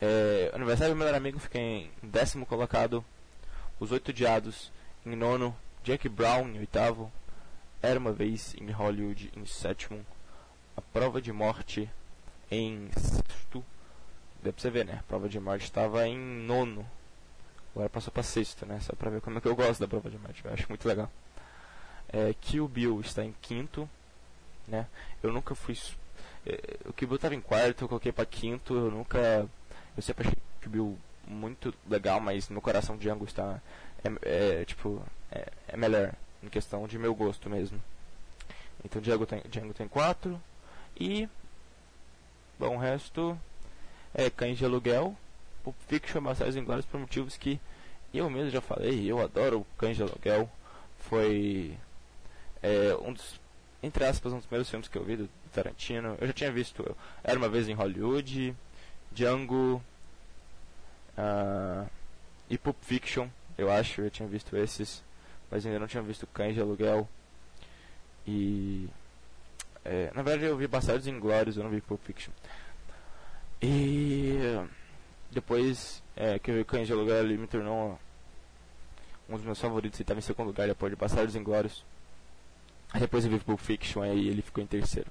É, 0.00 0.50
aniversário 0.54 0.94
do 0.94 0.98
melhor 0.98 1.14
amigo 1.14 1.38
fica 1.38 1.58
em 1.58 1.90
décimo 2.02 2.44
colocado. 2.46 3.04
Os 3.80 3.92
Oito 3.92 4.12
Diados 4.12 4.70
em 5.04 5.16
nono. 5.16 5.56
Jack 5.82 6.08
Brown 6.08 6.48
em 6.48 6.58
oitavo. 6.58 7.12
Era 7.80 7.98
uma 7.98 8.12
vez 8.12 8.54
em 8.60 8.70
Hollywood 8.70 9.30
em 9.36 9.46
sétimo. 9.46 10.04
A 10.76 10.80
Prova 10.80 11.20
de 11.22 11.32
Morte 11.32 11.88
em 12.50 12.90
sexto. 12.92 13.64
Deu 14.42 14.52
pra 14.52 14.60
você 14.60 14.70
ver, 14.70 14.84
né? 14.84 14.98
A 15.00 15.02
Prova 15.04 15.28
de 15.28 15.38
Morte 15.38 15.64
estava 15.64 16.06
em 16.06 16.18
nono. 16.18 16.86
Agora 17.74 17.88
passou 17.88 18.12
pra 18.12 18.22
sexto, 18.22 18.64
né? 18.66 18.80
Só 18.80 18.94
pra 18.94 19.10
ver 19.10 19.20
como 19.20 19.38
é 19.38 19.40
que 19.40 19.48
eu 19.48 19.54
gosto 19.54 19.80
da 19.80 19.88
Prova 19.88 20.10
de 20.10 20.18
Morte. 20.18 20.44
Eu 20.44 20.52
acho 20.52 20.66
muito 20.68 20.88
legal. 20.88 21.10
É, 22.08 22.34
Kill 22.40 22.66
Bill 22.66 23.00
está 23.00 23.24
em 23.24 23.34
quinto, 23.42 23.88
né? 24.66 24.86
Eu 25.22 25.32
nunca 25.32 25.54
fui. 25.54 25.76
É, 26.46 26.78
o 26.86 26.92
Kill 26.92 27.08
Bill 27.08 27.16
estava 27.16 27.34
em 27.34 27.40
quarto, 27.40 27.84
eu 27.84 27.88
coloquei 27.88 28.12
para 28.12 28.24
quinto. 28.26 28.74
Eu 28.74 28.90
nunca. 28.90 29.46
Eu 29.96 30.02
sempre 30.02 30.28
achei 30.28 30.38
Kill 30.60 30.98
muito 31.26 31.74
legal, 31.88 32.20
mas 32.20 32.48
no 32.48 32.60
coração 32.60 32.96
Django 32.96 33.24
está. 33.24 33.60
É, 34.04 34.60
é 34.60 34.64
tipo. 34.64 35.02
É, 35.30 35.48
é, 35.68 35.76
melhor, 35.76 36.12
em 36.42 36.48
questão 36.48 36.86
de 36.86 36.98
meu 36.98 37.14
gosto 37.14 37.48
mesmo. 37.50 37.82
Então 38.84 39.00
Django 39.00 39.26
tem, 39.26 39.42
Django 39.48 39.74
tem 39.74 39.88
quatro. 39.88 40.40
E. 40.98 41.28
Bom, 42.58 42.76
o 42.76 42.78
resto. 42.78 43.38
É 44.14 44.30
Cães 44.30 44.56
de 44.56 44.64
Aluguel. 44.64 45.14
o 45.64 45.72
Fiction 45.88 46.22
Bastardos 46.22 46.56
Inglórios 46.56 46.86
por 46.86 46.98
motivos 46.98 47.36
que 47.36 47.60
eu 48.14 48.30
mesmo 48.30 48.50
já 48.50 48.60
falei. 48.60 49.10
Eu 49.10 49.20
adoro 49.20 49.66
Cães 49.76 49.96
de 49.96 50.02
Aluguel. 50.02 50.48
Foi 50.98 51.76
é, 52.62 52.96
um 53.02 53.12
dos, 53.12 53.40
entre 53.82 54.04
aspas, 54.04 54.32
um 54.32 54.36
dos 54.36 54.46
primeiros 54.46 54.70
filmes 54.70 54.88
que 54.88 54.96
eu 54.96 55.04
vi 55.04 55.16
do, 55.16 55.28
Tarantino. 55.52 56.16
Eu 56.20 56.26
já 56.26 56.32
tinha 56.32 56.52
visto 56.52 56.96
Era 57.24 57.38
Uma 57.38 57.48
Vez 57.48 57.68
em 57.68 57.72
Hollywood, 57.72 58.54
Django 59.16 59.82
uh, 61.16 61.88
e 62.50 62.58
Pulp 62.58 62.76
Fiction, 62.82 63.28
eu 63.56 63.72
acho. 63.72 64.02
Eu 64.02 64.10
tinha 64.10 64.28
visto 64.28 64.54
esses, 64.54 65.02
mas 65.50 65.64
ainda 65.64 65.78
não 65.78 65.86
tinha 65.86 66.02
visto 66.02 66.26
Cães 66.26 66.54
de 66.54 66.60
Aluguel. 66.60 67.08
E... 68.26 68.88
É, 69.84 70.10
na 70.14 70.22
verdade 70.22 70.44
eu 70.44 70.56
vi 70.56 70.66
Bastardos 70.66 71.06
Inglórios, 71.06 71.56
eu 71.56 71.62
não 71.62 71.70
vi 71.70 71.80
Pulp 71.80 72.02
Fiction. 72.02 72.32
E... 73.62 74.36
Depois 75.30 76.02
é, 76.14 76.38
que 76.38 76.50
eu 76.50 76.56
vi 76.56 76.64
Cães 76.64 76.86
de 76.86 76.92
Aluguel, 76.92 77.24
ele 77.24 77.38
me 77.38 77.46
tornou 77.46 77.98
um 79.30 79.36
dos 79.36 79.44
meus 79.44 79.58
favoritos. 79.58 79.98
Ele 79.98 80.04
estava 80.04 80.20
em 80.20 80.22
segundo 80.22 80.48
lugar 80.48 80.68
depois 80.68 80.92
de 80.92 80.96
Bastardos 80.96 81.34
Inglórios. 81.34 81.82
Aí 82.92 83.00
depois 83.00 83.24
eu 83.24 83.30
vi 83.30 83.40
Pulp 83.40 83.60
Fiction, 83.60 84.02
aí 84.02 84.28
ele 84.28 84.42
ficou 84.42 84.62
em 84.62 84.66
terceiro. 84.66 85.10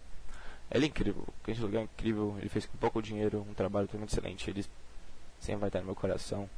Ele 0.72 0.86
é 0.86 0.88
incrível, 0.88 1.24
o 1.28 1.34
Cães 1.44 1.60
Lugar 1.60 1.82
é 1.82 1.84
incrível, 1.84 2.36
ele 2.40 2.50
fez 2.50 2.66
com 2.66 2.78
pouco 2.78 3.02
dinheiro 3.02 3.46
um 3.50 3.54
trabalho 3.54 3.88
muito 3.94 4.12
excelente, 4.12 4.50
ele 4.50 4.66
sempre 5.40 5.62
vai 5.62 5.70
estar 5.70 5.80
no 5.80 5.86
meu 5.86 5.96
coração. 5.96 6.50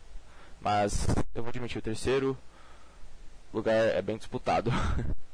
Mas 0.62 1.08
eu 1.36 1.43
vou 1.43 1.50
admitir, 1.50 1.78
o 1.78 1.82
terceiro 1.82 2.38
lugar 3.54 3.76
é 3.76 4.02
bem 4.02 4.17
disputado. 4.17 4.72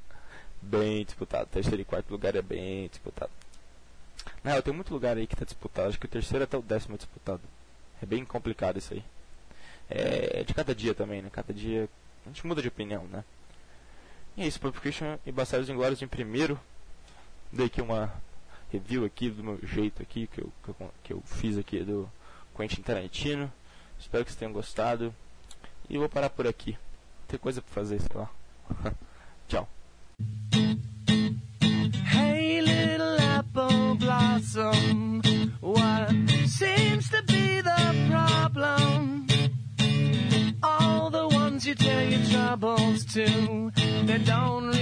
bem 0.62 1.05
disputado. 1.05 1.47
Terceiro 1.47 1.81
e 1.81 1.86
quarto 1.86 2.12
lugar 2.12 2.36
é 2.36 2.41
bem 2.41 2.88
disputado. 2.88 3.31
Não, 4.43 4.62
tem 4.62 4.73
muito 4.73 4.93
lugar 4.93 5.17
aí 5.17 5.27
que 5.27 5.36
está 5.36 5.45
disputado. 5.45 5.89
Acho 5.89 5.99
que 5.99 6.05
o 6.05 6.09
terceiro 6.09 6.43
até 6.43 6.57
o 6.57 6.62
décimo 6.62 6.95
é 6.95 6.97
disputado. 6.97 7.41
É 8.01 8.05
bem 8.05 8.25
complicado 8.25 8.77
isso 8.77 8.93
aí. 8.93 9.03
É, 9.89 10.41
é 10.41 10.43
de 10.43 10.53
cada 10.53 10.73
dia 10.73 10.93
também, 10.93 11.21
né? 11.21 11.29
Cada 11.31 11.53
dia 11.53 11.88
a 12.25 12.29
gente 12.29 12.45
muda 12.47 12.62
de 12.62 12.67
opinião, 12.67 13.03
né? 13.05 13.23
E 14.36 14.43
é 14.43 14.47
isso, 14.47 14.59
Pulp 14.59 14.75
Fiction 14.77 15.17
e 15.25 15.31
Bastardos 15.31 15.69
Inglórios 15.69 16.01
em 16.01 16.07
primeiro. 16.07 16.59
Dei 17.51 17.67
aqui 17.67 17.81
uma 17.81 18.12
review 18.73 19.05
aqui 19.05 19.29
do 19.29 19.43
meu 19.43 19.59
jeito 19.62 20.01
aqui, 20.01 20.27
que 20.27 20.41
eu, 20.41 20.51
que 20.63 20.69
eu, 20.69 20.91
que 21.03 21.13
eu 21.13 21.21
fiz 21.25 21.57
aqui 21.57 21.83
do 21.83 22.09
Quentin 22.57 22.81
Tarantino. 22.81 23.51
Espero 23.99 24.25
que 24.25 24.31
vocês 24.31 24.39
tenham 24.39 24.51
gostado. 24.51 25.13
E 25.89 25.97
vou 25.97 26.09
parar 26.09 26.29
por 26.29 26.47
aqui. 26.47 26.75
Tem 27.27 27.39
coisa 27.39 27.62
pra 27.62 27.73
fazer, 27.73 28.01
sei 28.01 28.09
lá. 28.15 28.29
Tchau. 29.47 29.69
Hey 32.12 32.62
little 32.62 33.17
apple 33.19 33.95
blossom, 33.95 35.21
what 35.62 36.12
seems 36.47 37.09
to 37.09 37.21
be 37.23 37.62
the 37.62 38.07
problem? 38.09 39.27
All 40.63 41.09
the 41.09 41.27
ones 41.27 41.65
you 41.67 41.75
tell 41.75 42.09
your 42.09 42.23
troubles 42.25 43.05
to, 43.05 43.71
they 44.05 44.19
don't 44.19 44.73